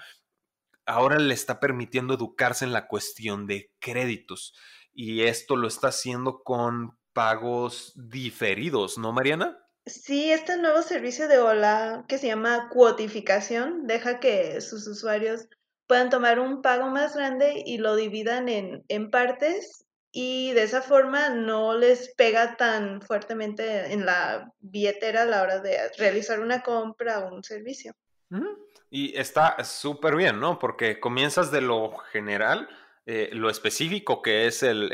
Ahora 0.86 1.18
le 1.18 1.34
está 1.34 1.60
permitiendo 1.60 2.14
educarse 2.14 2.64
en 2.64 2.72
la 2.72 2.88
cuestión 2.88 3.46
de 3.46 3.70
créditos. 3.78 4.54
Y 5.00 5.22
esto 5.22 5.54
lo 5.54 5.68
está 5.68 5.88
haciendo 5.88 6.42
con 6.42 6.98
pagos 7.12 7.92
diferidos, 7.94 8.98
¿no, 8.98 9.12
Mariana? 9.12 9.56
Sí, 9.86 10.32
este 10.32 10.56
nuevo 10.56 10.82
servicio 10.82 11.28
de 11.28 11.38
Hola 11.38 12.04
que 12.08 12.18
se 12.18 12.26
llama 12.26 12.68
cuotificación 12.68 13.86
deja 13.86 14.18
que 14.18 14.60
sus 14.60 14.88
usuarios 14.88 15.46
puedan 15.86 16.10
tomar 16.10 16.40
un 16.40 16.62
pago 16.62 16.88
más 16.88 17.14
grande 17.14 17.62
y 17.64 17.78
lo 17.78 17.94
dividan 17.94 18.48
en, 18.48 18.84
en 18.88 19.12
partes 19.12 19.84
y 20.10 20.50
de 20.54 20.64
esa 20.64 20.82
forma 20.82 21.28
no 21.28 21.78
les 21.78 22.12
pega 22.16 22.56
tan 22.56 23.00
fuertemente 23.00 23.92
en 23.92 24.04
la 24.04 24.52
billetera 24.58 25.22
a 25.22 25.26
la 25.26 25.42
hora 25.42 25.60
de 25.60 25.78
realizar 25.96 26.40
una 26.40 26.64
compra 26.64 27.20
o 27.20 27.32
un 27.32 27.44
servicio. 27.44 27.92
Y 28.90 29.16
está 29.16 29.62
súper 29.62 30.16
bien, 30.16 30.40
¿no? 30.40 30.58
Porque 30.58 30.98
comienzas 30.98 31.52
de 31.52 31.60
lo 31.60 31.96
general, 32.10 32.68
eh, 33.10 33.30
lo 33.32 33.48
específico 33.48 34.20
que 34.20 34.46
es 34.46 34.62
el, 34.62 34.92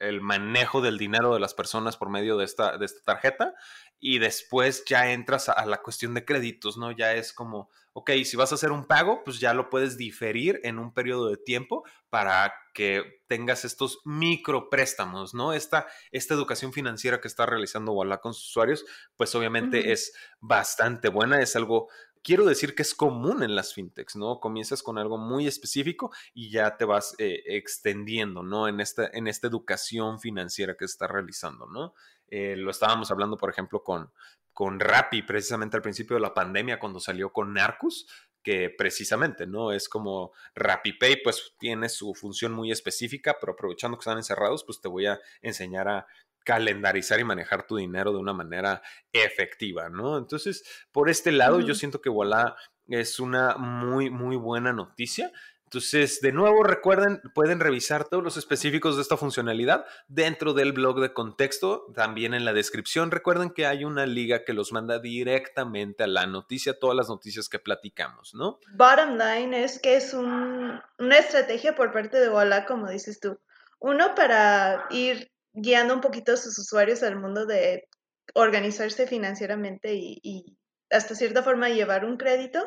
el, 0.00 0.20
manejo 0.20 0.80
del 0.80 0.98
dinero 0.98 1.32
de 1.32 1.38
las 1.38 1.54
personas 1.54 1.96
por 1.96 2.10
medio 2.10 2.36
de 2.36 2.44
esta, 2.44 2.76
de 2.76 2.86
esta 2.86 3.04
tarjeta 3.04 3.54
y 4.00 4.18
después 4.18 4.84
ya 4.84 5.12
entras 5.12 5.48
a, 5.48 5.64
la 5.64 5.80
cuestión 5.80 6.14
de 6.14 6.24
créditos, 6.24 6.76
¿no? 6.76 6.90
Ya 6.90 7.12
es 7.12 7.32
como, 7.32 7.70
ok, 7.94 8.10
si 8.24 8.36
vas 8.36 8.52
a 8.52 8.56
hacer 8.56 8.72
un 8.72 8.86
pago, 8.86 9.22
pues 9.24 9.40
ya 9.40 9.54
lo 9.54 9.70
puedes 9.70 9.96
diferir 9.96 10.60
en 10.64 10.78
un 10.78 10.92
periodo 10.92 11.30
de 11.30 11.36
tiempo 11.36 11.84
para 12.10 12.52
que 12.74 13.22
tengas 13.28 13.64
estos 13.64 14.00
micropréstamos, 14.04 15.32
¿no? 15.32 15.52
Esta, 15.52 15.86
esta 16.10 16.34
educación 16.34 16.72
financiera 16.72 17.20
que 17.20 17.28
está 17.28 17.46
realizando 17.46 17.92
Walla 17.92 18.18
con 18.18 18.34
sus 18.34 18.50
usuarios, 18.50 18.84
pues 19.16 19.34
obviamente 19.36 19.92
es 19.92 20.12
bastante 20.40 21.08
buena, 21.08 21.40
es 21.40 21.54
algo 21.56 21.88
quiero 22.24 22.46
decir 22.46 22.74
que 22.74 22.82
es 22.82 22.94
común 22.94 23.44
en 23.44 23.54
las 23.54 23.74
fintechs, 23.74 24.16
¿no? 24.16 24.40
Comienzas 24.40 24.82
con 24.82 24.98
algo 24.98 25.18
muy 25.18 25.46
específico 25.46 26.10
y 26.32 26.50
ya 26.50 26.76
te 26.76 26.84
vas 26.84 27.14
eh, 27.18 27.42
extendiendo, 27.46 28.42
¿no? 28.42 28.66
En 28.66 28.80
esta, 28.80 29.08
en 29.12 29.28
esta 29.28 29.46
educación 29.46 30.18
financiera 30.18 30.74
que 30.76 30.88
se 30.88 30.92
está 30.92 31.06
realizando, 31.06 31.66
¿no? 31.66 31.94
Eh, 32.28 32.56
lo 32.56 32.70
estábamos 32.70 33.10
hablando, 33.12 33.36
por 33.36 33.50
ejemplo, 33.50 33.84
con, 33.84 34.10
con 34.54 34.80
Rappi, 34.80 35.22
precisamente 35.22 35.76
al 35.76 35.82
principio 35.82 36.14
de 36.14 36.22
la 36.22 36.32
pandemia, 36.32 36.78
cuando 36.78 37.00
salió 37.00 37.32
con 37.32 37.52
Narcus, 37.52 38.06
que 38.42 38.70
precisamente, 38.70 39.46
¿no? 39.46 39.72
Es 39.72 39.88
como 39.88 40.32
RappiPay, 40.54 41.22
pues 41.22 41.54
tiene 41.58 41.88
su 41.88 42.14
función 42.14 42.52
muy 42.52 42.70
específica, 42.70 43.36
pero 43.40 43.54
aprovechando 43.54 43.96
que 43.96 44.02
están 44.02 44.18
encerrados, 44.18 44.64
pues 44.64 44.80
te 44.80 44.88
voy 44.88 45.06
a 45.06 45.18
enseñar 45.42 45.88
a 45.88 46.06
calendarizar 46.44 47.18
y 47.18 47.24
manejar 47.24 47.66
tu 47.66 47.76
dinero 47.76 48.12
de 48.12 48.18
una 48.18 48.34
manera 48.34 48.82
efectiva, 49.12 49.88
¿no? 49.88 50.18
Entonces, 50.18 50.62
por 50.92 51.08
este 51.08 51.32
lado, 51.32 51.60
yo 51.60 51.74
siento 51.74 52.00
que 52.00 52.10
voilà 52.10 52.54
es 52.86 53.18
una 53.18 53.56
muy, 53.56 54.10
muy 54.10 54.36
buena 54.36 54.72
noticia. 54.72 55.32
Entonces, 55.74 56.20
de 56.20 56.30
nuevo, 56.30 56.62
recuerden, 56.62 57.20
pueden 57.34 57.58
revisar 57.58 58.04
todos 58.04 58.22
los 58.22 58.36
específicos 58.36 58.94
de 58.94 59.02
esta 59.02 59.16
funcionalidad 59.16 59.84
dentro 60.06 60.54
del 60.54 60.72
blog 60.72 61.00
de 61.00 61.12
contexto, 61.12 61.86
también 61.96 62.32
en 62.32 62.44
la 62.44 62.52
descripción. 62.52 63.10
Recuerden 63.10 63.50
que 63.50 63.66
hay 63.66 63.84
una 63.84 64.06
liga 64.06 64.44
que 64.44 64.52
los 64.52 64.70
manda 64.70 65.00
directamente 65.00 66.04
a 66.04 66.06
la 66.06 66.26
noticia, 66.26 66.78
todas 66.78 66.96
las 66.96 67.08
noticias 67.08 67.48
que 67.48 67.58
platicamos, 67.58 68.34
¿no? 68.34 68.60
Bottom 68.76 69.18
line 69.18 69.64
es 69.64 69.80
que 69.80 69.96
es 69.96 70.14
una 70.14 71.18
estrategia 71.18 71.74
por 71.74 71.92
parte 71.92 72.20
de 72.20 72.30
Walla, 72.30 72.66
como 72.66 72.88
dices 72.88 73.18
tú. 73.18 73.40
Uno, 73.80 74.14
para 74.14 74.86
ir 74.90 75.32
guiando 75.54 75.92
un 75.92 76.00
poquito 76.00 76.34
a 76.34 76.36
sus 76.36 76.56
usuarios 76.56 77.02
al 77.02 77.18
mundo 77.18 77.46
de 77.46 77.88
organizarse 78.34 79.08
financieramente 79.08 79.94
y, 79.94 80.20
y 80.22 80.56
hasta 80.88 81.16
cierta 81.16 81.42
forma 81.42 81.68
llevar 81.68 82.04
un 82.04 82.16
crédito 82.16 82.64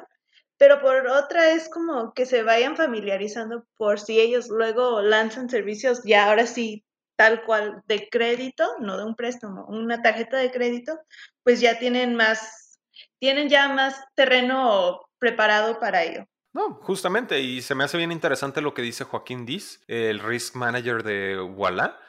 pero 0.58 0.82
por 0.82 1.08
otra 1.08 1.52
es 1.52 1.70
como 1.70 2.14
que 2.14 2.26
se 2.26 2.44
vayan 2.44 2.76
familiarizando 2.76 3.66
por 3.78 4.00
si 4.00 4.20
ellos 4.20 4.50
luego 4.50 5.02
lanzan 5.02 5.50
servicios 5.50 6.02
ya 6.04 6.28
ahora 6.28 6.48
sí 6.48 6.84
tal 7.18 7.44
cual 7.44 7.82
de 7.88 8.08
crédito, 8.10 8.64
no 8.80 8.98
de 8.98 9.04
un 9.04 9.16
préstamo, 9.16 9.66
una 9.66 10.02
tarjeta 10.02 10.38
de 10.38 10.52
crédito, 10.52 10.98
pues 11.44 11.60
ya 11.60 11.80
tienen 11.80 12.16
más, 12.16 12.80
tienen 13.20 13.50
ya 13.50 13.68
más 13.70 14.00
terreno 14.16 15.02
preparado 15.20 15.80
para 15.80 16.04
ello. 16.04 16.26
No, 16.54 16.76
justamente, 16.76 17.40
y 17.42 17.62
se 17.62 17.76
me 17.76 17.84
hace 17.84 17.98
bien 17.98 18.12
interesante 18.12 18.62
lo 18.62 18.74
que 18.74 18.82
dice 18.84 19.04
Joaquín 19.04 19.46
Diz, 19.46 19.84
el 19.88 20.20
risk 20.20 20.56
manager 20.56 21.04
de 21.04 21.42
Walla. 21.42 22.00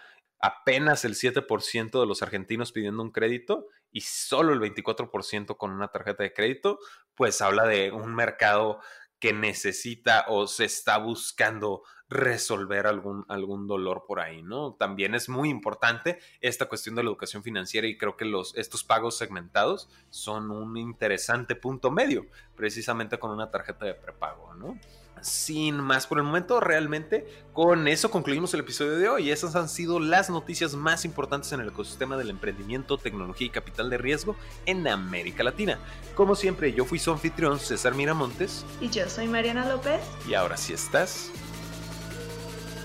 Apenas 0.41 1.05
el 1.05 1.15
7% 1.15 2.01
de 2.01 2.07
los 2.07 2.23
argentinos 2.23 2.71
pidiendo 2.71 3.03
un 3.03 3.11
crédito 3.11 3.67
y 3.91 4.01
solo 4.03 4.53
el 4.53 4.61
24% 4.61 5.57
con 5.57 5.73
una 5.73 5.89
tarjeta 5.89 6.23
de 6.23 6.33
crédito, 6.33 6.79
pues 7.15 7.41
habla 7.41 7.67
de 7.67 7.93
un 7.93 8.15
mercado 8.15 8.81
que 9.19 9.33
necesita 9.33 10.25
o 10.29 10.47
se 10.47 10.65
está 10.65 10.99
buscando 10.99 11.83
resolver 12.09 12.87
algún, 12.87 13.25
algún 13.29 13.67
dolor 13.67 14.05
por 14.07 14.21
ahí, 14.21 14.43
¿no? 14.43 14.75
También 14.75 15.15
es 15.15 15.29
muy 15.29 15.51
importante 15.51 16.19
esta 16.41 16.67
cuestión 16.67 16.95
de 16.95 17.03
la 17.03 17.11
educación 17.11 17.43
financiera 17.43 17.87
y 17.87 17.99
creo 17.99 18.17
que 18.17 18.25
los, 18.25 18.57
estos 18.57 18.85
pagos 18.85 19.19
segmentados 19.19 19.91
son 20.09 20.51
un 20.51 20.77
interesante 20.77 21.55
punto 21.55 21.91
medio, 21.91 22.27
precisamente 22.55 23.19
con 23.19 23.31
una 23.31 23.51
tarjeta 23.51 23.85
de 23.85 23.95
prepago, 23.95 24.55
¿no? 24.55 24.79
Sin 25.23 25.77
más 25.77 26.07
por 26.07 26.19
el 26.19 26.25
momento, 26.25 26.61
realmente 26.61 27.27
con 27.53 27.89
eso 27.89 28.11
concluimos 28.11 28.55
el 28.55 28.61
episodio 28.61 28.97
de 28.97 29.09
hoy. 29.09 29.31
Esas 29.31 29.57
han 29.57 29.69
sido 29.69 30.01
las 30.01 30.31
noticias 30.31 30.75
más 30.75 31.05
importantes 31.05 31.53
en 31.53 31.61
el 31.61 31.69
ecosistema 31.69 32.17
del 32.17 32.31
emprendimiento, 32.31 32.99
tecnología 32.99 33.47
y 33.47 33.51
capital 33.51 33.91
de 33.91 33.99
riesgo 33.99 34.37
en 34.67 34.87
América 34.87 35.43
Latina. 35.43 35.79
Como 36.15 36.35
siempre, 36.35 36.73
yo 36.73 36.85
fui 36.85 36.99
su 36.99 37.11
anfitrión 37.11 37.59
César 37.59 37.95
Miramontes. 37.95 38.65
Y 38.81 38.89
yo 38.91 39.09
soy 39.09 39.29
Mariana 39.29 39.69
López. 39.69 40.01
Y 40.29 40.35
ahora 40.35 40.57
sí 40.57 40.73
estás 40.73 41.31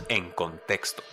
en 0.10 0.32
contexto. 0.32 1.04